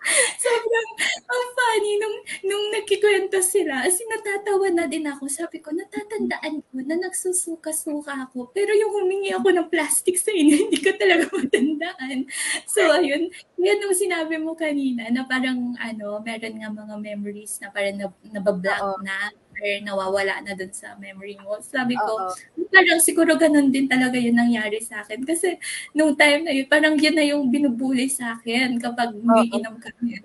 [0.45, 0.89] Sobrang,
[1.29, 2.17] ang funny, nung,
[2.49, 5.29] nung nagkikwento sila, as in, natatawa na din ako.
[5.29, 8.51] Sabi ko, natatandaan ko na nagsusuka-suka ako.
[8.53, 12.27] Pero yung humingi ako ng plastic sa inyo, hindi ko talaga matandaan.
[12.65, 13.29] So, ayun,
[13.61, 18.25] yan yung sinabi mo kanina, na parang, ano, meron nga mga memories na parang nab-
[18.29, 19.01] nabablock Oo.
[19.05, 21.59] na or nawawala na dun sa memory mo.
[21.59, 22.33] Sabi ko, Oo.
[22.69, 25.23] parang siguro ganun din talaga yun nangyari sa akin.
[25.23, 25.59] Kasi
[25.93, 30.19] nung time na yun, parang yun na yung binubuli sa akin kapag umiinom kami.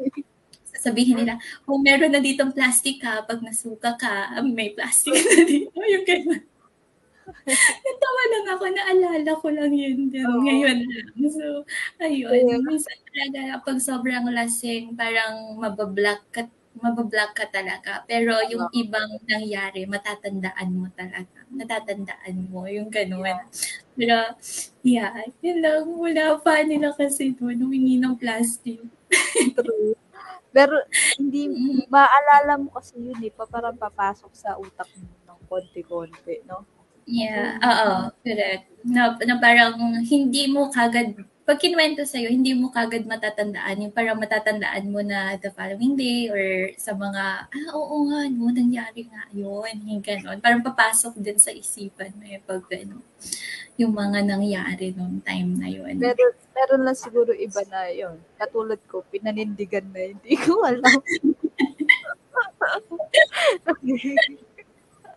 [0.70, 3.24] Sasabihin nila, oh, meron na ditong plastic ka.
[3.24, 5.74] Pag nasuka ka, may plastic na dito.
[5.74, 6.42] Yung ganun.
[7.84, 10.28] Natawa lang ako, naalala ko lang yun din.
[10.28, 10.44] Oo.
[10.44, 11.08] Ngayon lang.
[11.32, 11.64] So,
[11.98, 12.32] ayun.
[12.32, 18.02] Kaya- Minsan talaga, pag sobrang lasing, parang mabablock ka mabablock ka talaga.
[18.10, 21.46] Pero yung ibang nangyari, matatandaan mo talaga.
[21.54, 23.38] Natatandaan mo, yung ganun.
[23.94, 24.18] Pero,
[24.82, 25.86] yeah, yun lang.
[25.94, 28.82] Wala pa nila kasi doon, humingi ng plastic.
[29.54, 29.94] True.
[30.54, 30.78] Pero
[31.18, 31.50] hindi
[31.94, 36.62] maalala mo kasi yun eh, pa parang papasok sa utak mo ng konti-konti, no?
[37.04, 38.70] Yeah, oo, correct.
[38.88, 39.76] Na, na parang
[40.08, 43.84] hindi mo kagad, pag kinuwento sa'yo, hindi mo kagad matatandaan.
[43.84, 48.48] Yung parang matatandaan mo na the following day or sa mga, ah, oo nga, no,
[48.48, 49.76] nangyari nga yun.
[49.84, 50.40] Yung ganon.
[50.40, 53.04] Parang papasok din sa isipan mo yung pag, ano,
[53.76, 56.00] yung mga nangyari nung time na yun.
[56.00, 58.16] Pero meron lang siguro iba na yun.
[58.40, 61.00] Katulad ko, pinanindigan na hindi ko alam.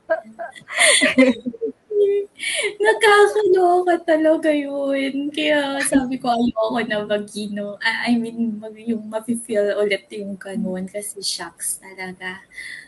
[2.84, 5.32] Nakakaloka talaga yun.
[5.32, 7.76] Kaya sabi ko, ayoko na mag-ino.
[7.80, 12.42] I I mean, mag, yung mafe-feel ulit yung ganun kasi shocks talaga.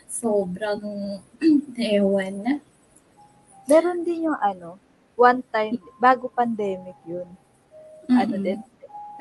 [0.09, 0.81] Sobrang
[1.77, 2.53] ewan na.
[3.69, 4.81] meron din yung ano,
[5.13, 7.27] one time, bago pandemic yun,
[8.09, 8.43] ano Mm-mm.
[8.43, 8.59] din,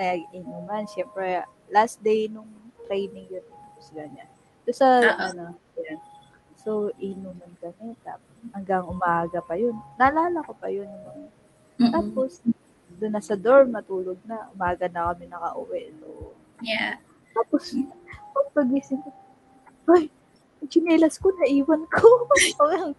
[0.01, 0.89] nag-inuman.
[0.89, 2.49] Siyempre, last day nung
[2.89, 3.45] training yun.
[3.45, 4.29] Tapos ganyan.
[4.65, 5.25] So, sa, Oo.
[5.33, 5.45] ano,
[5.77, 6.01] yan.
[6.61, 6.71] So,
[7.01, 7.93] inuman kami.
[8.01, 9.75] Tapos, hanggang umaga pa yun.
[10.01, 10.89] Naalala ko pa yun.
[11.79, 11.95] Mm-mm.
[11.95, 12.43] Tapos,
[12.99, 14.51] doon na sa dorm, matulog na.
[14.55, 15.95] Umaga na kami nakauwi.
[16.03, 16.99] So, Yeah.
[17.39, 17.71] tapos,
[18.35, 19.15] pag pagising ko,
[19.95, 20.11] ay,
[20.59, 22.27] yung chinelas ko, naiwan ko.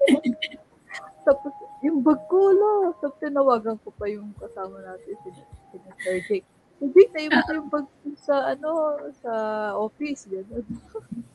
[1.28, 2.95] Tapos, yung bag ko, la.
[3.04, 6.47] Tapos, tinawagan ko pa yung kasama natin, si, si Sir Jake.
[6.80, 9.32] Si Jake, naiwan ko yung bag sa, ano, sa
[9.75, 10.23] office.
[10.32, 10.63] Ganun.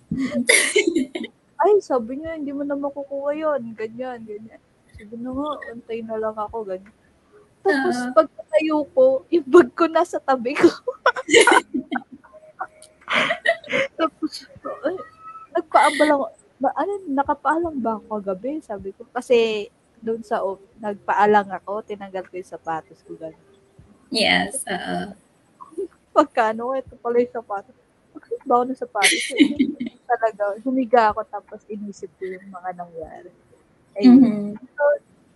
[1.64, 3.72] ay, sabi niya, hindi mo na makukuha yun.
[3.72, 4.60] Ganyan, ganyan.
[4.92, 6.92] Sabi na nga, antay na lang ako, ganyan.
[7.64, 8.12] Tapos, Oo.
[8.12, 10.68] pag tayo ko, yung bag ko nasa tabi ko.
[13.98, 14.44] Tapos,
[14.84, 14.96] ay,
[15.56, 16.28] nagpaabalang,
[16.60, 18.60] ba, ano, nakapaalang ba ako kagabi?
[18.60, 19.72] Sabi ko, kasi
[20.04, 23.40] doon sa, off, nagpaalang ako, tinanggal ko yung sapatos ko, ganyan.
[24.12, 24.60] Yes.
[24.68, 25.16] oo.
[26.12, 27.72] Pagkano, ito pala yung sapatos.
[28.12, 29.24] Bakit ba ako ng sapatos?
[30.04, 33.30] Talaga, humiga ako, tapos inisip ko yung mga nangyari.
[33.96, 34.18] Ayun.
[34.20, 34.48] Mhm.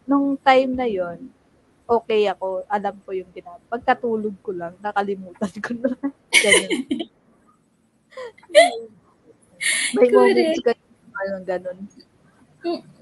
[0.09, 1.21] nung time na yon
[1.89, 2.69] okay ako.
[2.69, 3.65] Alam ko yung ginagawa.
[3.73, 5.89] Pagkatulog ko lang, nakalimutan ko na.
[6.45, 6.71] Ganun.
[9.97, 10.73] May moments ka
[11.33, 11.79] yung ganun.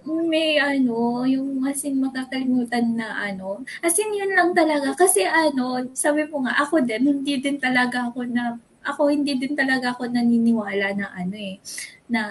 [0.06, 3.66] may ano, yung as in makakalimutan na ano.
[3.82, 4.94] As in yun lang talaga.
[4.94, 9.58] Kasi ano, sabi mo nga, ako din, hindi din talaga ako na ako hindi din
[9.58, 11.58] talaga ako naniniwala na ano eh,
[12.06, 12.22] na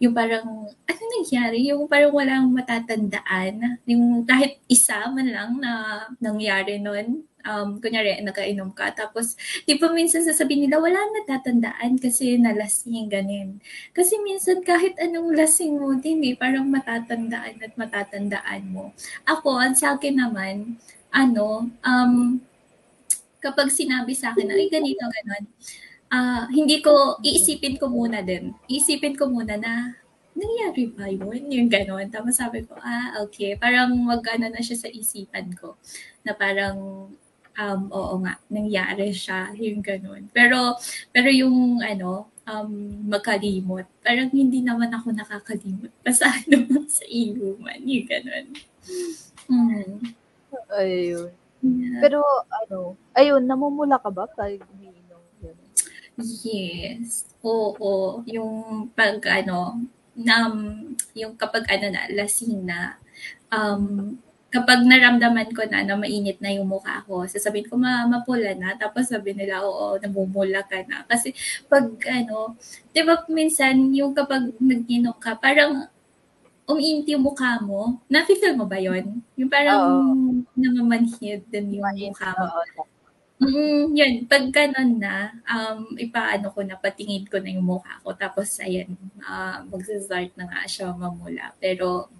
[0.00, 1.68] yung parang, ano nangyari?
[1.68, 3.84] Yung parang walang matatandaan.
[3.84, 5.72] Yung kahit isa man lang na
[6.16, 7.28] nangyari nun.
[7.40, 8.92] Um, kunyari, nakainom ka.
[8.96, 13.60] Tapos, di ba minsan sasabihin nila, wala natatandaan kasi nalasing, ganin.
[13.92, 18.96] Kasi minsan kahit anong lasing mo din eh, parang matatandaan at matatandaan mo.
[19.28, 20.80] Ako, ang sa akin naman,
[21.12, 22.40] ano, um,
[23.42, 25.44] kapag sinabi sa akin na, ay ganito, ganon,
[26.12, 28.54] ah hindi ko, iisipin ko muna din.
[28.70, 30.00] Iisipin ko muna na,
[30.34, 31.50] nangyari ba yun?
[31.50, 32.08] Yung gano'n.
[32.10, 33.54] Tapos sabi ko, ah, okay.
[33.58, 35.76] Parang mag-ano na siya sa isipan ko.
[36.24, 37.10] Na parang,
[37.58, 39.52] um, oo nga, nangyari siya.
[39.58, 40.30] Yung gano'n.
[40.32, 40.78] Pero,
[41.12, 42.70] pero yung, ano, um,
[43.10, 43.86] magkalimot.
[44.02, 45.92] Parang hindi naman ako nakakalimot.
[46.02, 47.80] Basta ano, sa inuman.
[47.84, 48.46] Yung gano'n.
[49.50, 49.98] Hmm.
[50.78, 51.30] Ayun.
[51.60, 52.00] Yeah.
[52.00, 55.20] Pero, ano, ayun, namumula ka ba pag umiinom?
[56.44, 57.28] Yes.
[57.44, 58.24] Oo.
[58.28, 59.84] Yung pag ano,
[60.16, 60.48] na,
[61.16, 62.96] yung kapag ano na, lasing na,
[63.52, 64.16] um,
[64.50, 68.74] kapag naramdaman ko na na mainit na yung mukha ko, sasabihin ko, ma, mapula na.
[68.76, 71.04] Tapos sabi nila, oo, namumula ka na.
[71.06, 71.32] Kasi
[71.70, 72.56] pag ano,
[72.92, 75.86] di ba minsan yung kapag nag-inom ka, parang
[76.72, 78.00] umiinit yung mukha mo.
[78.06, 79.82] Nafe-feel mo ba yon Yung parang
[80.54, 82.46] namamanhid din yung mukha mo.
[83.40, 88.12] Mm, yun, pag ganun na, um, ipaano ko na, patingin ko na yung mukha ko.
[88.12, 88.92] Tapos, ayan,
[89.24, 91.56] uh, mag-start na nga siya mamula.
[91.56, 92.12] Pero,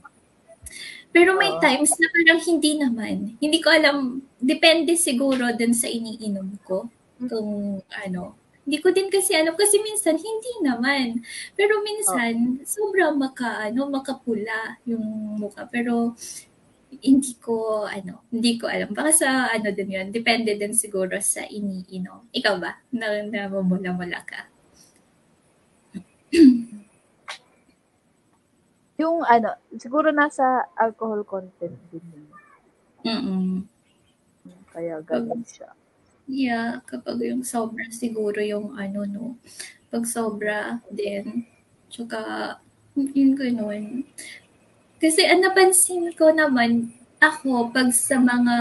[1.12, 3.36] pero may times na parang hindi naman.
[3.36, 6.88] Hindi ko alam, depende siguro din sa iniinom ko.
[7.20, 8.39] Kung ano,
[8.70, 9.58] hindi ko din kasi alam.
[9.58, 11.26] Kasi minsan, hindi naman.
[11.58, 15.02] Pero minsan, sobrang maka, ano, makapula yung
[15.42, 15.66] mukha.
[15.66, 16.14] Pero,
[17.02, 18.94] hindi ko, ano, hindi ko alam.
[18.94, 22.30] Baka sa, ano din yun, depende din siguro sa iniinom.
[22.30, 22.78] Ikaw ba?
[22.94, 24.46] Na, namumula-mula ka?
[29.02, 32.28] Yung ano, siguro nasa alcohol content din yun.
[33.02, 33.64] Mm-mm.
[34.70, 35.72] Kaya ganun siya.
[36.30, 39.24] Yeah, kapag yung sobra siguro yung ano, no,
[39.90, 41.42] pag sobra din,
[41.90, 42.20] tsaka,
[42.94, 44.06] yun ganun.
[45.02, 48.56] Kasi ang napansin ko naman, ako, pag sa mga,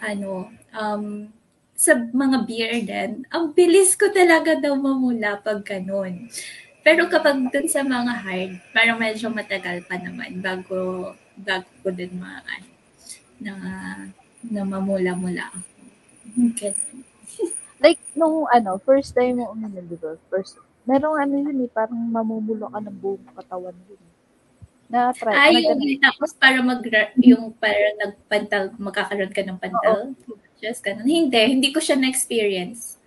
[0.00, 1.28] ano, um,
[1.76, 6.28] sa mga beer din, ang bilis ko talaga daw mamula pag ganun.
[6.86, 12.16] Pero kapag dun sa mga hard, parang medyo matagal pa naman bago, bago ko din
[12.16, 12.70] ma, ano,
[13.44, 13.54] na,
[14.46, 15.60] na mamula-mula ako.
[16.54, 16.74] Okay.
[17.80, 20.12] Like, nung ano, first time mo uminom, di ba?
[20.28, 24.02] First, merong ano yun eh, parang mamumulo ka ng buong katawan yun.
[24.92, 25.32] Na try.
[25.32, 26.04] Ay, na yung ganun.
[26.04, 26.82] tapos para mag
[27.16, 30.12] yung para nagpantal, magkakaroon ka ng pantal.
[30.60, 31.08] Just ganun.
[31.08, 33.00] Hindi, hindi ko siya na-experience.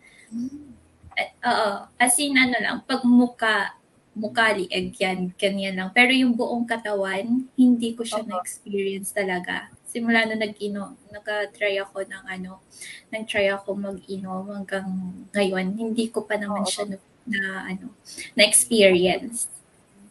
[1.14, 1.86] Eh, Oo.
[2.02, 3.78] As in, ano lang, pag muka,
[4.18, 5.90] mukha lieg yan, ganyan lang.
[5.94, 8.30] Pero yung buong katawan, hindi ko siya Oo.
[8.32, 9.70] na-experience talaga.
[9.94, 12.66] Simula na nag-ino, naka-try ako ng ano,
[13.14, 14.90] nag-try ako mag-inom hanggang
[15.30, 16.72] ngayon, hindi ko pa naman Oo.
[16.74, 16.98] siya na,
[17.30, 17.94] na ano,
[18.34, 19.54] na-experience.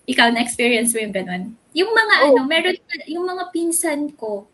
[0.07, 1.43] Ikaw, na-experience mo yung ganun?
[1.75, 2.27] Yung mga Oo.
[2.31, 2.79] ano, meron,
[3.11, 4.47] yung mga pinsan ko,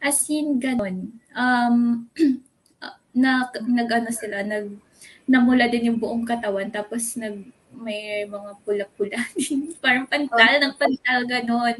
[0.00, 2.08] as in ganun, um,
[3.12, 4.80] na, nag ano sila, nag,
[5.28, 7.36] namula din yung buong katawan, tapos nag,
[7.78, 9.74] may mga pula-pula din.
[9.82, 11.76] Parang pantal ng pantal, ganon.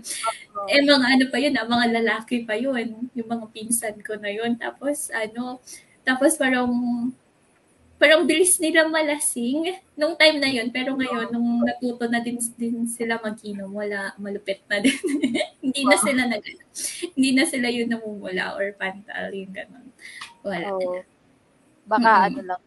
[0.69, 3.11] Eh, mga ano pa yun, ah, mga lalaki pa yun.
[3.15, 4.59] Yung mga pinsan ko na yun.
[4.59, 5.63] Tapos, ano,
[6.03, 6.69] tapos parang,
[7.97, 10.69] parang bilis nila malasing nung time na yun.
[10.69, 14.99] Pero ngayon, nung natuto na din, din sila mag-inom, wala, malupit na din.
[15.65, 16.45] hindi na sila nag,
[17.17, 19.89] hindi na sila yung namumula or pantal, yung ganon.
[20.45, 20.77] Wala.
[20.77, 21.01] Oo.
[21.85, 22.27] Baka Mm-mm.
[22.29, 22.63] ano lang,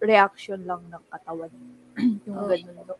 [0.00, 1.52] reaction lang ng katawan.
[2.26, 2.50] yung Oo.
[2.50, 2.98] ganun.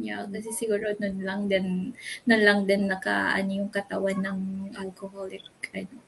[0.00, 1.92] Yeah, kasi siguro nun lang din,
[2.24, 4.40] nun lang din naka, ano yung katawan ng
[4.76, 5.44] alcoholic.
[5.76, 6.00] Ano.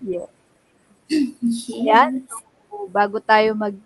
[0.00, 0.30] Yeah.
[1.08, 1.68] Yes.
[1.68, 2.28] Yan.
[2.28, 3.76] So, bago tayo mag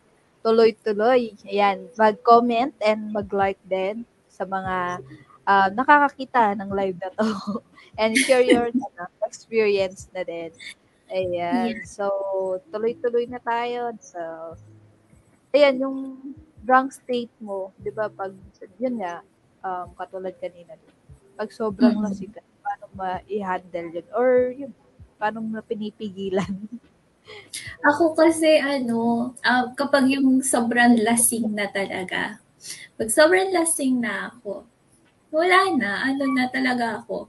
[0.43, 4.99] tuloy-tuloy, ayan, mag-comment and mag-like din sa mga
[5.47, 7.27] ah, nakakakita ng live na to.
[8.01, 10.51] and share your ano, experience na din.
[11.13, 11.85] Ayan.
[11.85, 12.09] So,
[12.73, 13.93] tuloy-tuloy na tayo.
[14.01, 14.21] So,
[15.53, 15.99] ayan, yung
[16.63, 18.33] drunk state mo, di ba, pag,
[18.79, 19.21] yun nga,
[19.67, 20.79] um, katulad kanina,
[21.39, 22.05] pag sobrang Mm.
[22.07, 24.07] lasing ka, paano ma-i-handle yun?
[24.15, 24.73] Or, yun,
[25.19, 26.47] paano mo na pinipigilan?
[27.91, 32.39] Ako kasi ano, ah, kapag yung sobrang lasing na talaga,
[32.99, 34.67] pag sobrang lasing na ako,
[35.35, 37.29] wala na, ano na talaga ako,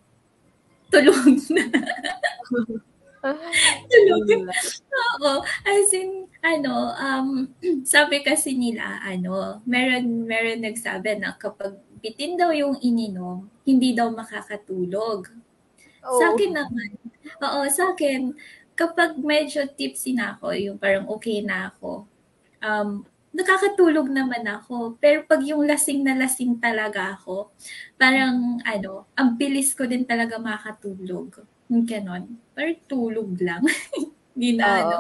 [0.93, 1.63] tulog na.
[3.91, 4.25] tulog
[5.23, 5.31] Oo.
[5.65, 7.29] As in, ano, um,
[7.87, 14.11] sabi kasi nila, ano, meron, meron nagsabi na kapag bitin daw yung ininom, hindi daw
[14.11, 15.31] makakatulog.
[16.03, 16.19] Oo.
[16.19, 16.99] Sa akin naman,
[17.39, 18.35] oo, sa akin,
[18.75, 22.03] kapag medyo tipsy na ako, yung parang okay na ako,
[22.59, 24.99] um, nakakatulog naman ako.
[24.99, 27.55] Pero pag yung lasing na lasing talaga ako,
[27.97, 31.41] parang ano, ang bilis ko din talaga makatulog.
[31.71, 32.37] Yung ganon.
[32.53, 33.65] Parang tulog lang.
[34.37, 34.77] Hindi na Oo.
[34.77, 34.97] ano,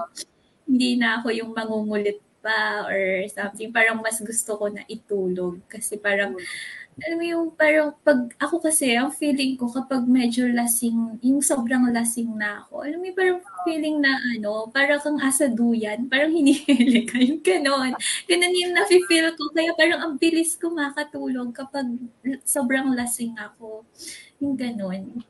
[0.67, 3.71] hindi na ako yung mangungulit pa or something.
[3.71, 5.63] Parang mas gusto ko na itulog.
[5.71, 6.35] Kasi parang,
[6.99, 11.89] alam mo yung parang pag ako kasi, ang feeling ko kapag medyo lasing, yung sobrang
[11.89, 16.35] lasing na ako, alam mo yung parang feeling na ano, parang kang asa duyan, parang
[16.35, 17.95] hinihili ka, yung ganon.
[18.27, 19.49] Ganon yung nafe-feel ko.
[19.55, 21.87] Kaya parang ang bilis ko makatulog kapag
[22.43, 23.87] sobrang lasing ako.
[24.43, 25.23] Yung ganon.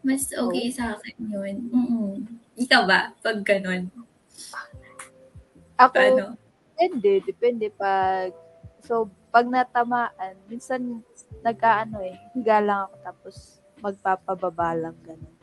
[0.00, 1.54] Mas okay sa akin yun.
[1.68, 2.12] Mm-mm.
[2.56, 3.12] Ikaw ba?
[3.20, 3.92] Pag ganon.
[5.76, 6.24] Ako, Paano?
[6.72, 7.12] depende.
[7.24, 8.32] Depende pag,
[8.84, 11.04] so, pag natamaan, minsan,
[11.44, 13.34] nagkaano eh, higa lang ako tapos
[13.84, 15.36] magpapababa lang gano'n.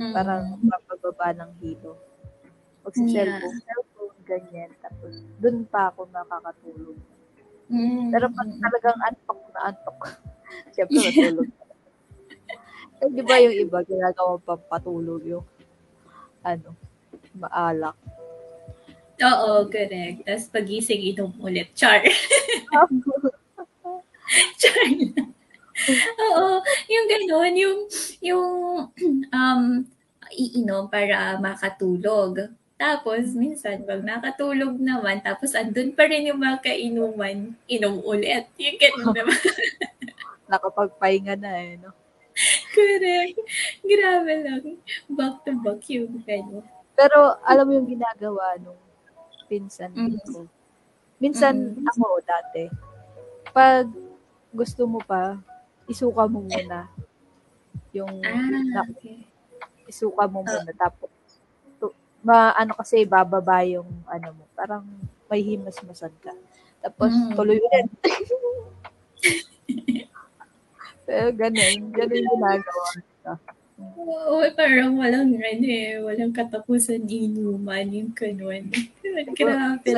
[0.00, 0.12] Mm.
[0.14, 1.98] Parang magpapababa ng hilo.
[2.86, 4.70] Magsa-cellphone, cellphone, ganyan.
[4.80, 6.98] Tapos, dun pa ako nakakatulog.
[7.70, 8.10] Mm.
[8.14, 9.98] Pero pag talagang antok na antok,
[10.74, 11.50] syempre matulog.
[13.00, 15.46] eh, di ba yung iba, ginagawa pang patulog yung,
[16.46, 16.72] ano,
[17.34, 17.98] maalak.
[19.20, 20.24] Oo, correct.
[20.24, 21.68] Tapos pagising, inom ulit.
[21.76, 22.00] Char.
[24.60, 25.28] Char lang.
[26.20, 27.78] Oo, yung gano'n, yung,
[28.24, 28.48] yung,
[29.36, 29.84] um,
[30.32, 32.48] iinom para makatulog.
[32.80, 38.48] Tapos, minsan, pag nakatulog naman, tapos andun pa rin yung mga kainuman, inom ulit.
[38.56, 39.40] Yung gano'n naman.
[40.48, 41.92] Nakapagpahinga na eh, no?
[42.72, 43.36] Correct.
[43.84, 44.64] Grabe lang.
[45.12, 46.79] Back to back yung gano'n.
[47.00, 48.76] Pero, alam mo yung ginagawa nung
[49.48, 50.20] pinsan Mm.
[50.28, 50.44] ko.
[51.16, 51.88] Minsan, Mm.
[51.88, 52.68] ako dati,
[53.56, 53.88] pag
[54.52, 55.40] gusto mo pa,
[55.88, 56.92] isuka mo muna.
[57.96, 59.24] Yung, Ah, okay.
[59.88, 60.68] isuka mo muna.
[60.76, 61.08] Tapos,
[61.80, 64.84] to, ma, ano kasi, bababa yung, ano mo, parang
[65.32, 66.36] may himas-masan ka.
[66.84, 67.32] Tapos, Mm.
[67.32, 67.88] tuloy ulit.
[71.08, 72.88] Pero ganun, ganun yung ginagawa.
[74.10, 78.66] Oo, parang walang ano eh, walang katapusan inuman yung kanon.
[79.38, 79.90] Grabe.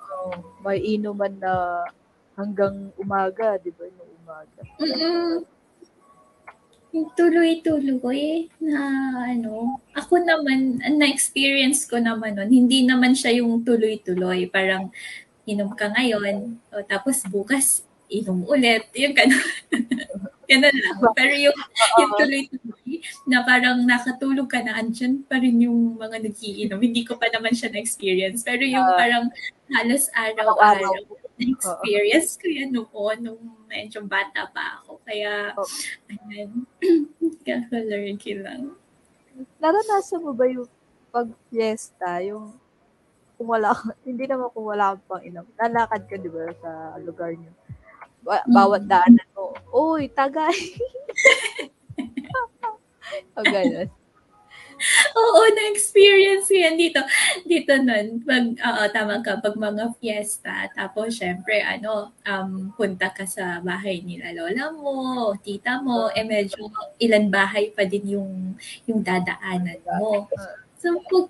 [0.00, 0.32] Oh,
[0.64, 1.84] may inuman na
[2.32, 3.84] hanggang umaga, di ba?
[3.84, 4.60] Yung umaga.
[4.80, 5.44] Mm-mm.
[7.12, 8.80] Tuloy-tuloy na
[9.28, 14.48] ano, ako naman, na-experience ko naman nun, hindi naman siya yung tuloy-tuloy.
[14.48, 14.88] Parang
[15.44, 18.88] inom ka ngayon, o, tapos bukas inom ulit.
[18.96, 19.44] Yung ganun.
[20.48, 20.96] ganun lang.
[21.18, 21.58] Pero yung,
[22.00, 22.94] yung tuloy-tuloy
[23.28, 26.80] na parang nakatulog ka na, andyan pa rin yung mga nagiinom.
[26.80, 28.42] Hindi ko pa naman siya na-experience.
[28.42, 28.96] Pero yung Ah.
[28.96, 29.24] parang
[29.76, 30.96] halos Araw-araw.
[31.38, 34.98] na-experience ko yan noon nung medyo bata pa ako.
[35.04, 35.68] Kaya, Oo.
[36.10, 36.64] ayun,
[37.44, 38.62] kaka-learn ko lang.
[39.62, 40.66] Naranasan mo ba yung
[41.08, 42.52] pag fiesta, yung
[43.38, 43.70] kung wala
[44.08, 47.52] hindi naman kung wala kang pang inom, lalakad ka, di ba, sa lugar niyo.
[48.28, 48.52] Mm.
[48.52, 50.52] bawat daanan mo, uy, tagay.
[53.38, 53.88] o ganun.
[55.18, 57.02] Oo, na-experience ko yan dito.
[57.42, 63.26] Dito nun, pag, oo, tama ka, pag mga fiesta, tapos syempre, ano, um, punta ka
[63.26, 66.70] sa bahay nila lola mo, tita mo, eh medyo
[67.02, 68.54] ilan bahay pa din yung,
[68.86, 70.30] yung dadaanan mo.
[70.78, 71.26] So, pag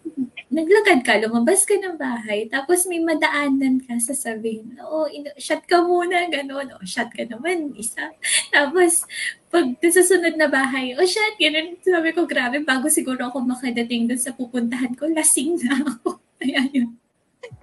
[0.52, 5.80] naglakad ka, lumabas ka ng bahay, tapos may madaanan ka, sasabihin, oo, ino- shot ka
[5.80, 6.76] muna, gano'n.
[6.76, 8.12] O, shot ka naman, isa.
[8.54, 9.08] Tapos,
[9.48, 11.80] pag susunod na bahay, oh shot, ganun.
[11.80, 16.20] Sabi ko, grabe, bago siguro ako makadating dun sa pupuntahan ko, lasing na ako.
[16.44, 16.92] Kaya yun.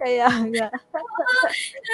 [0.01, 0.67] Kaya nga.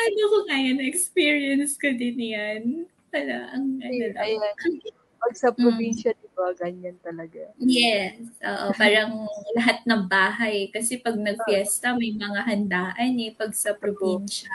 [0.01, 2.63] Ano ko kaya na-experience ko din yan.
[3.11, 4.15] Wala, ang ano lang.
[4.15, 5.00] Ayan.
[5.21, 7.53] Pag sa probinsya, di ba, ganyan talaga.
[7.61, 8.17] Yes.
[8.41, 10.73] Oo, parang lahat ng bahay.
[10.73, 13.29] Kasi pag nag-fiesta, may mga handaan eh.
[13.37, 14.49] Pag sa probinsya.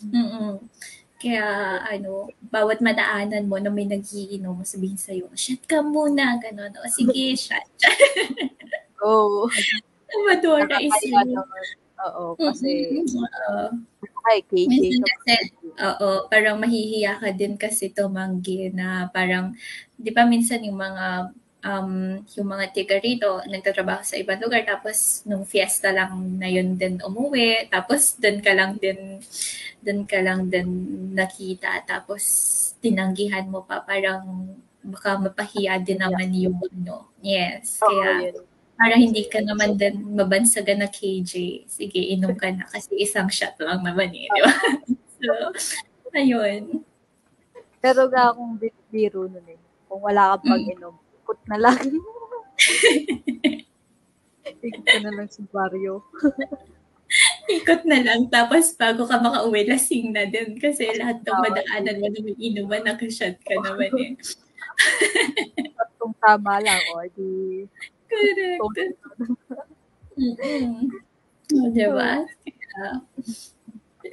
[0.00, 0.64] Mm
[1.18, 1.44] Kaya,
[1.82, 6.70] ano, bawat madaanan mo na may nagiinom, sabihin sa'yo, shot ka muna, gano'n.
[6.78, 7.66] O sige, shot.
[9.02, 9.50] Oo.
[9.50, 9.66] Is
[10.38, 11.34] Nakakaya you.
[11.34, 11.66] naman.
[12.06, 12.70] Oo, kasi,
[13.02, 13.18] Mm-mm.
[13.18, 13.66] Oo.
[14.30, 15.34] Ay, KJ Minsan ka kasi,
[15.78, 19.54] oo, parang mahihiya ka din kasi tumanggi na parang,
[19.98, 21.06] di ba minsan yung mga,
[21.64, 21.92] um,
[22.36, 26.98] yung mga tiga rito, nagtatrabaho sa ibang lugar, tapos nung fiesta lang na yun din
[27.02, 29.22] umuwi, tapos dun ka lang din,
[29.84, 30.68] dun ka lang din
[31.14, 32.22] nakita, tapos
[32.82, 37.10] tinanggihan mo pa, parang baka mapahiya din naman yung ano.
[37.20, 38.47] Yes, Oo, kaya, yun.
[38.78, 41.66] Para hindi ka naman din mabansagan na KJ.
[41.66, 44.54] Sige, inom ka na kasi isang shot lang naman eh, di ba?
[45.18, 45.30] so,
[46.14, 46.86] ayun.
[47.82, 49.58] Pero nga akong bi- biro nun eh.
[49.90, 51.78] Kung wala kang pag-inom, ikot na lang.
[54.46, 56.06] ikot ka na lang sa baryo.
[57.48, 58.28] Ikot na lang.
[58.28, 60.60] Tapos bago ka makauwi, lasing na din.
[60.60, 64.12] Kasi lahat ng madaanan mo na may inuman, nakashot ka naman eh.
[65.96, 67.64] Kung tama lang, o di...
[68.08, 68.60] Correct.
[70.18, 70.90] Mm-mm.
[71.48, 72.26] O, diba?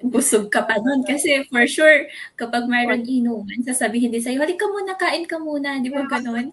[0.06, 1.02] Busog ka pa nun.
[1.08, 5.80] Kasi for sure, kapag mayroon inuman, sasabihin din sa'yo, halika muna, kain ka muna.
[5.80, 6.52] Di ba ganun?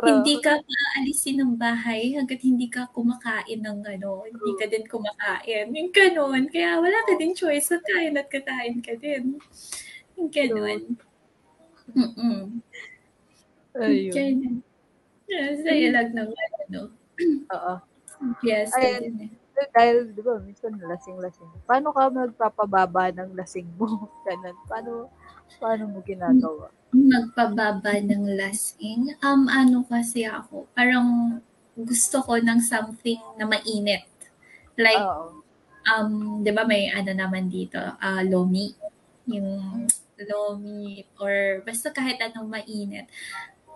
[0.00, 5.66] hindi ka paalisin ng bahay hanggat hindi ka kumakain ng ano, hindi ka din kumakain.
[5.72, 6.42] Yung ganun.
[6.46, 7.74] Kaya wala ka din choice.
[7.74, 9.40] Kakain at kakain ka din.
[10.14, 10.80] Yung ganun.
[11.90, 12.62] Mm-mm.
[13.76, 14.14] Ayun.
[14.14, 14.69] Ganun.
[15.30, 16.80] Yeah, sa'yo lang ng ano.
[17.54, 17.74] Oo.
[18.42, 18.74] Yes.
[18.76, 19.30] Eh,
[19.70, 21.46] Dahil, di ba, minsan lasing-lasing.
[21.68, 23.86] Paano ka magpapababa ng lasing mo?
[24.26, 24.56] Ganun.
[24.66, 24.92] Paano,
[25.62, 26.72] paano mo ginagawa?
[26.90, 29.14] magpababa ng lasing.
[29.22, 31.38] Um, ano kasi ako, parang
[31.78, 34.02] gusto ko ng something na mainit.
[34.74, 35.46] Like, Oo.
[35.86, 38.74] um, di ba may ano naman dito, ah lomi.
[39.30, 39.86] Yung
[40.18, 43.06] lomi or basta kahit anong mainit.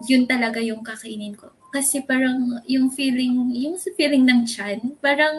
[0.02, 1.54] Yun talaga yung kakainin ko.
[1.70, 5.34] Kasi parang yung feeling, yung feeling ng chan, parang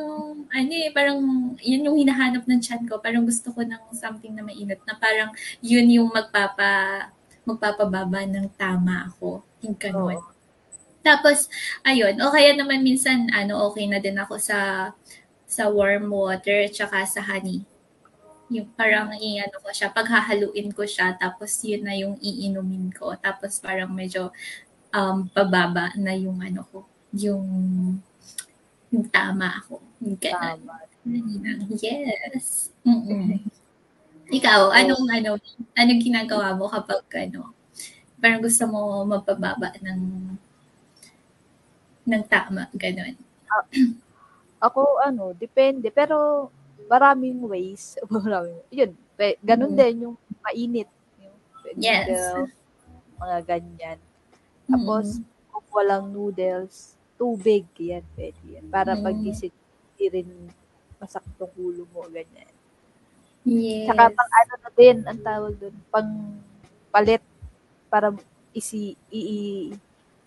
[0.51, 1.19] ano eh, parang
[1.63, 2.99] yun yung hinahanap ng chan ko.
[2.99, 5.31] Parang gusto ko ng something na mainit na parang
[5.63, 7.07] yun yung magpapa
[7.47, 9.43] magpapababa ng tama ako.
[9.63, 10.17] Yung ganun.
[10.19, 10.33] Oo.
[11.05, 11.47] Tapos,
[11.85, 14.91] ayun, o kaya naman minsan, ano, okay na din ako sa
[15.47, 17.65] sa warm water tsaka sa honey.
[18.53, 23.17] Yung parang i-ano ko siya, paghahaluin ko siya, tapos yun na yung iinumin ko.
[23.17, 24.29] Tapos parang medyo
[24.93, 26.85] um, pababa na yung ano ko,
[27.15, 27.45] yung
[28.93, 29.81] yung tama ako.
[29.99, 30.61] Ganun.
[30.61, 30.73] Tama.
[31.81, 32.73] Yes.
[32.85, 33.41] Mm-mm.
[34.29, 35.37] Ikaw, anong ano,
[35.77, 37.53] anong ginagawa mo kapag ano,
[38.17, 40.01] parang gusto mo mapababa ng
[42.05, 43.13] ng tama, ganun.
[44.65, 45.89] Ako, ano, depende.
[45.93, 46.49] Pero,
[46.85, 47.97] maraming ways.
[48.11, 48.91] Maraming, yun.
[49.41, 49.77] Ganun Mm.
[49.77, 50.89] din yung mainit.
[51.17, 51.35] Yung
[51.75, 52.05] Yes.
[52.05, 52.53] noodles,
[53.15, 53.97] mga ganyan.
[54.65, 54.71] Mm.
[54.71, 55.05] Tapos,
[55.49, 58.65] kung walang noodles, tubig, yan, pwede yan.
[58.67, 59.01] Para Mm.
[59.01, 59.53] pag-isip,
[59.95, 60.29] hindi rin
[60.97, 62.51] masaktong ulo mo, ganyan.
[63.45, 63.85] Yes.
[63.87, 66.09] Tsaka pang ano na din, ang tawag doon, pang
[66.89, 67.21] palit
[67.87, 68.09] para
[68.51, 69.73] isi, i, i-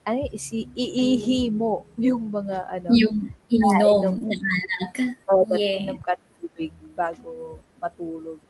[0.03, 4.33] ano isi, iihi mo yung mga ano, yung ininom inom.
[4.33, 4.95] na alak.
[5.29, 5.93] oh, yeah.
[6.01, 6.17] ka
[6.59, 8.43] tubig bago matulog.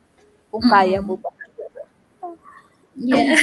[0.49, 0.71] Kung Mm.
[0.73, 1.29] kaya mo ba.
[2.97, 3.37] Yeah.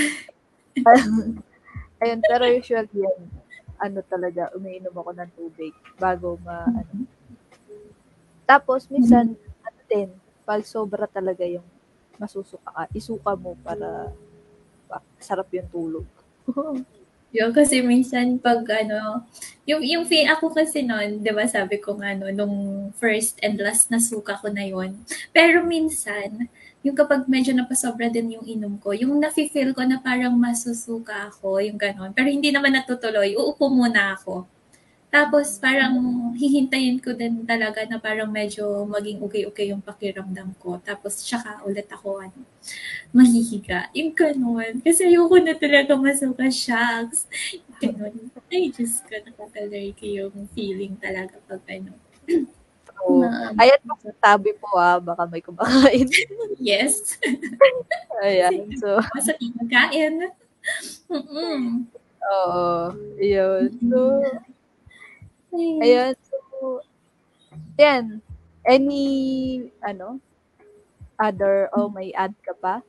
[2.02, 3.30] Ayun, pero usually yan,
[3.78, 7.06] ano talaga, umiinom ako ng tubig bago ma, ano.
[8.42, 10.10] Tapos, minsan, ano din,
[10.42, 11.64] pag sobra talaga yung
[12.18, 14.10] masusuka ka, isuka mo para
[14.90, 16.06] pa, sarap yung tulog.
[17.34, 19.26] Yun, kasi minsan pag ano,
[19.66, 22.54] yung, yung feel, ako kasi noon, di ba sabi ko nga no, nung
[22.94, 24.94] first and last na suka ko na yon
[25.34, 26.46] Pero minsan,
[26.86, 31.58] yung kapag medyo napasobra din yung inom ko, yung nafe-feel ko na parang masusuka ako,
[31.58, 32.14] yung ganon.
[32.14, 34.46] Pero hindi naman natutuloy, uupo muna ako.
[35.16, 35.96] Tapos parang
[36.36, 40.76] hihintayin ko din talaga na parang medyo maging okay-okay yung pakiramdam ko.
[40.84, 42.36] Tapos tsaka ulit ako ano,
[43.16, 43.88] mahihiga.
[43.96, 44.84] Yung ganun.
[44.84, 47.24] Kasi ayoko na talaga masuka shocks.
[47.80, 48.28] Ganun.
[48.52, 51.96] Ay, Diyos ko, nakaka-lurky yung feeling talaga pag ano.
[52.84, 53.80] So, na- ayan,
[54.20, 56.12] tabi po ah, baka may kumakain.
[56.60, 57.16] yes.
[58.20, 60.28] ayan, so, Sa kinakain.
[61.08, 61.88] Mm-mm.
[62.20, 62.68] oo,
[63.16, 63.72] yun.
[63.88, 63.98] So,
[65.56, 66.80] Ayan, so,
[67.80, 68.20] yan.
[68.66, 70.20] Any, ano,
[71.16, 72.84] other, oh, may add ka pa?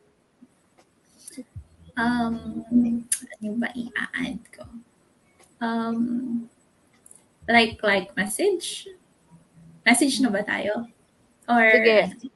[1.98, 4.66] Um, ano ba i-add ko?
[5.64, 6.46] Um,
[7.50, 8.86] like, like message?
[9.82, 10.86] Message na ba tayo?
[11.48, 12.30] Or, Sige.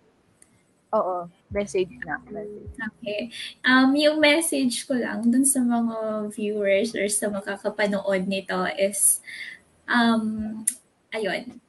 [0.91, 2.19] Oo, message na.
[2.27, 2.75] Message.
[2.79, 3.21] Okay.
[3.63, 9.21] Um, yung message ko lang dun sa mga viewers or sa makakapanood nito is,
[9.91, 10.23] um,
[11.11, 11.59] ayun,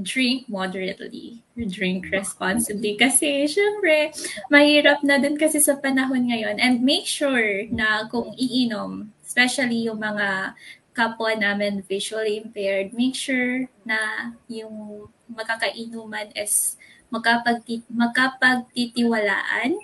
[0.00, 2.96] drink moderately, drink responsibly.
[2.96, 4.14] Kasi, syempre,
[4.48, 6.56] mahirap na din kasi sa panahon ngayon.
[6.60, 10.54] And make sure na kung iinom, especially yung mga
[10.94, 16.74] kapwa namin visually impaired, make sure na yung makakainuman is
[17.12, 19.78] makapagti- makapagtitiwalaan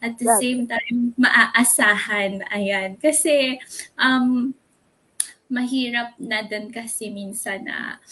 [0.00, 2.44] at the same time maaasahan.
[2.52, 2.96] Ayan.
[3.00, 3.60] Kasi
[3.96, 4.52] um,
[5.54, 8.02] mahirap na din kasi minsan na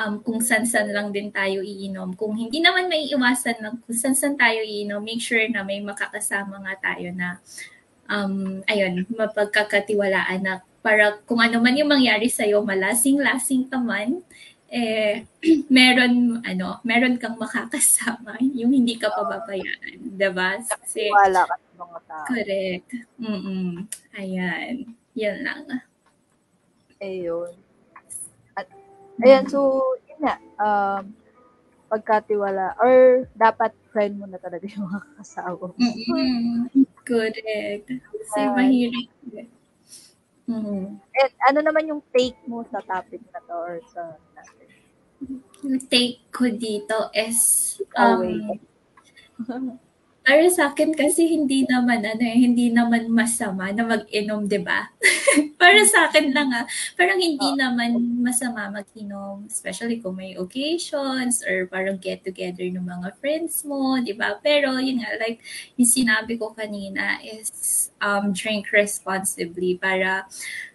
[0.00, 2.16] um, kung san-san lang din tayo iinom.
[2.16, 6.56] Kung hindi naman may iwasan na kung san-san tayo iinom, make sure na may makakasama
[6.64, 7.36] nga tayo na
[8.08, 14.22] um, ayun, mapagkakatiwalaan na para kung ano man yung mangyari sa'yo, malasing-lasing ka man,
[14.70, 15.26] eh,
[15.70, 20.62] meron, ano, meron kang makakasama, yung hindi ka pababayaan, diba?
[20.62, 22.24] Kasi, Wala ka sa mga tao.
[22.30, 22.88] correct.
[23.18, 23.82] Mm-mm.
[24.14, 24.94] Ayan.
[25.18, 25.82] Yan lang.
[27.00, 27.52] Ayun.
[28.56, 28.66] At,
[29.20, 31.12] ayan, so, yun nga, um,
[31.86, 35.70] pagkatiwala, or dapat friend mo na talaga yung mga kasawa.
[35.70, 35.76] mo.
[35.76, 36.66] Mm-mm.
[37.06, 37.86] Correct.
[37.86, 38.54] Kasi Ayan.
[38.58, 39.06] mahirap.
[40.46, 41.02] Mm.
[41.02, 44.66] And ano naman yung take mo sa topic na to or sa natin?
[45.66, 48.54] Yung take ko dito is um,
[50.26, 54.90] para sa akin kasi hindi naman ano eh, hindi naman masama na mag-inom, 'di ba?
[55.62, 56.66] para sa akin lang ah,
[56.98, 57.54] parang hindi Oo.
[57.54, 57.94] naman
[58.26, 64.18] masama mag-inom, especially kung may occasions or parang get together ng mga friends mo, 'di
[64.18, 64.34] ba?
[64.42, 65.38] Pero yun nga like
[65.78, 70.26] yung sinabi ko kanina is um drink responsibly para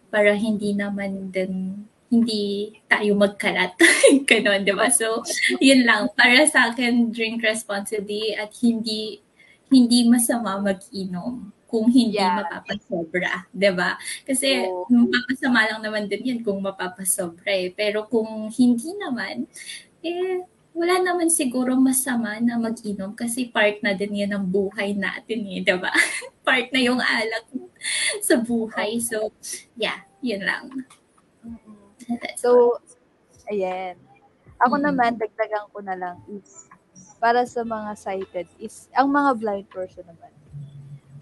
[0.07, 3.75] para hindi naman din hindi tayo magkalat.
[4.27, 4.91] Ganon, di ba?
[4.91, 5.23] So,
[5.63, 6.11] yun lang.
[6.11, 9.23] Para sa akin, drink responsibly at hindi
[9.71, 12.35] hindi masama mag-inom kung hindi Yeah.
[12.35, 13.95] mapapasobra, 'di ba?
[14.27, 14.85] Kasi Oo.
[14.91, 17.71] mapapasama lang naman din 'yan kung mapapasobra eh.
[17.73, 19.47] Pero kung hindi naman
[20.05, 20.43] eh
[20.75, 25.61] wala naman siguro masama na mag-inom kasi part na din 'yan ng buhay natin eh,
[25.63, 25.91] 'di ba?
[26.47, 27.45] part na yung alak
[28.23, 28.99] sa buhay.
[29.03, 29.31] So,
[29.79, 30.87] yeah, yun lang.
[32.09, 32.79] That's So,
[33.51, 33.97] ayan.
[34.63, 34.83] Ako Mm.
[34.83, 36.70] naman, dagdagan ko na lang is,
[37.21, 40.33] para sa mga sighted, is, ang mga blind person naman,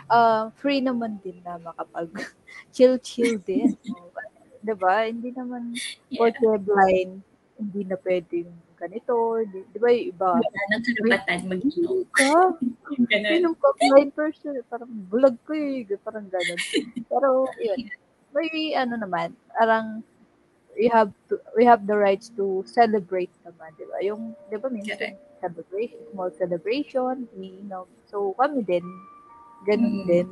[0.08, 2.08] uh, free naman din na makapag
[2.74, 3.76] chill-chill din.
[4.66, 5.04] diba?
[5.12, 5.76] Hindi naman,
[6.08, 6.32] Yeah.
[6.32, 7.22] porque blind,
[7.60, 9.44] hindi na pwedeng ganito.
[9.44, 10.30] Di, di ba yung iba?
[10.40, 12.00] wala nang karapatan mag-inom.
[12.16, 12.56] Ka?
[13.12, 13.54] Ganun.
[13.60, 14.56] Ka blind person.
[14.72, 15.84] Parang bulag ko eh.
[16.00, 16.60] Parang ganun.
[17.12, 17.30] Pero,
[17.60, 17.92] yun.
[18.32, 20.00] May ano naman, parang
[20.78, 23.98] we have to we have the rights to celebrate naman, di ba?
[24.06, 25.29] Yung, di ba, minsan Correct.
[25.42, 27.28] Celebration, small celebration,
[27.68, 28.86] know, so kami din,
[29.68, 30.08] ganun Mm.
[30.08, 30.28] din.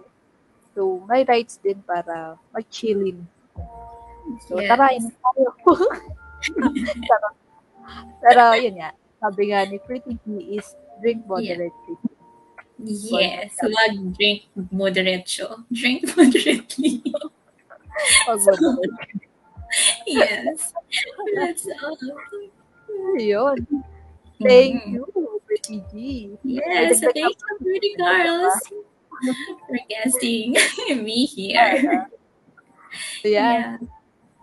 [0.78, 3.26] So, may rights din para mag-chillin.
[4.46, 4.70] So, Yes.
[4.70, 5.50] tara, inom tayo.
[7.10, 7.30] Tara.
[8.22, 11.98] Pero, yun nga, sabi nga ni Pretty G is drink moderately.
[12.78, 15.66] Yes, wag drink moderatio.
[15.74, 17.02] Drink moderately.
[18.30, 19.02] Pag moderate.
[20.06, 20.78] yes.
[21.34, 21.98] That's all.
[23.18, 23.66] Yun.
[24.38, 24.94] Thank Mhm.
[24.94, 25.04] you,
[25.46, 25.94] Pretty G.
[26.44, 28.56] Yes, thank you, Pretty Girls,
[29.66, 30.54] for guesting
[31.04, 32.06] me here.
[33.26, 33.90] Yan.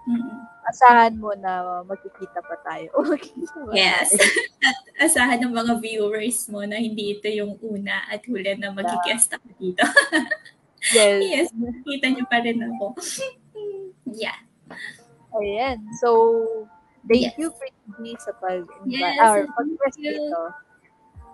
[0.05, 0.36] Mm.
[0.64, 2.88] Asahan mo na magkikita pa tayo.
[3.76, 4.16] Yes.
[4.64, 9.36] At asahan ng mga viewers mo na hindi ito yung una at huli na mag-guest
[9.36, 9.84] ako dito.
[10.92, 11.20] Yes.
[11.24, 11.49] yes,
[11.84, 12.92] kita niyo pa rin ako.
[14.09, 14.36] Yeah.
[15.32, 15.80] Ayan.
[16.01, 16.09] So,
[17.07, 17.34] thank Yes.
[17.38, 17.48] you,
[18.00, 20.12] G, sa pag Yes, or thank pag-guest you.
[20.12, 20.40] dito.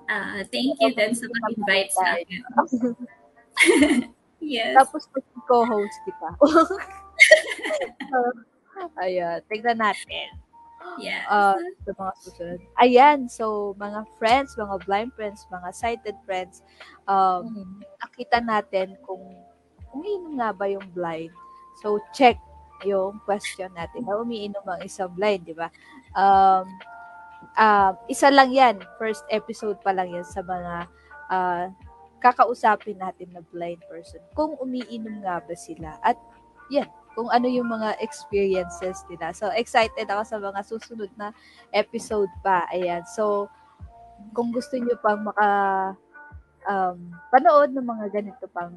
[0.07, 2.43] Ah, thank you din sa pag-invite sa akin.
[4.41, 4.73] Yes.
[4.73, 5.05] Tapos,
[5.45, 6.33] co-host kita.
[8.99, 9.39] Ayan.
[9.47, 10.29] Tignan natin.
[10.97, 11.29] Yes.
[11.29, 12.61] uh, sa mga susunod.
[12.81, 16.65] Ayan, so mga friends, mga blind friends, mga sighted friends,
[17.05, 17.85] um, Mhm.
[18.01, 19.21] nakita natin kung
[19.93, 21.29] umiinom nga ba yung blind.
[21.85, 22.41] So, check
[22.87, 24.07] yung question natin.
[24.07, 25.69] Na umiinom ang isang blind, di ba?
[26.17, 26.65] Um,
[27.57, 28.81] um, isa lang yan.
[29.01, 30.75] First episode pa lang yan sa mga
[31.31, 31.65] uh,
[32.21, 34.21] kakausapin natin na blind person.
[34.37, 35.97] Kung umiinom nga ba sila.
[36.05, 36.17] At
[36.69, 39.35] yan, kung ano yung mga experiences nila.
[39.35, 41.35] So, excited ako sa mga susunod na
[41.75, 42.69] episode pa.
[42.71, 43.03] Ayan.
[43.09, 43.51] So,
[44.37, 45.49] kung gusto nyo pang maka
[46.69, 48.73] um, panood ng mga ganito pang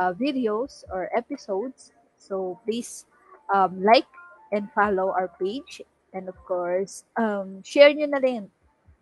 [0.00, 3.04] uh, videos or episodes, so please
[3.54, 4.08] um, like
[4.50, 5.82] and follow our page.
[6.12, 8.50] And of course, um, share nyo na rin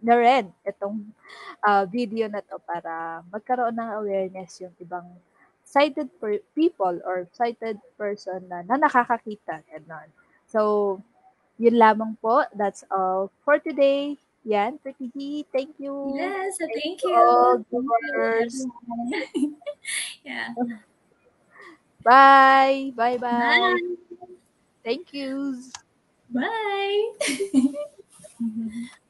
[0.00, 1.12] na rin itong
[1.66, 5.04] uh, video na to para magkaroon ng awareness yung ibang
[5.64, 9.60] sighted per- people or sighted person na, na nakakakita.
[9.70, 10.08] Ganon.
[10.48, 10.98] So,
[11.60, 12.42] yun lamang po.
[12.56, 14.16] That's all for today.
[14.48, 16.16] Yan, Pretty G, thank you.
[16.16, 17.20] Yes, thank to you.
[17.20, 18.66] all Thank you, viewers.
[20.24, 20.56] yeah.
[22.04, 22.92] Bye.
[22.96, 23.20] Bye-bye.
[23.28, 24.36] Bye.
[24.84, 25.72] Thank yous.
[26.30, 27.12] Bye.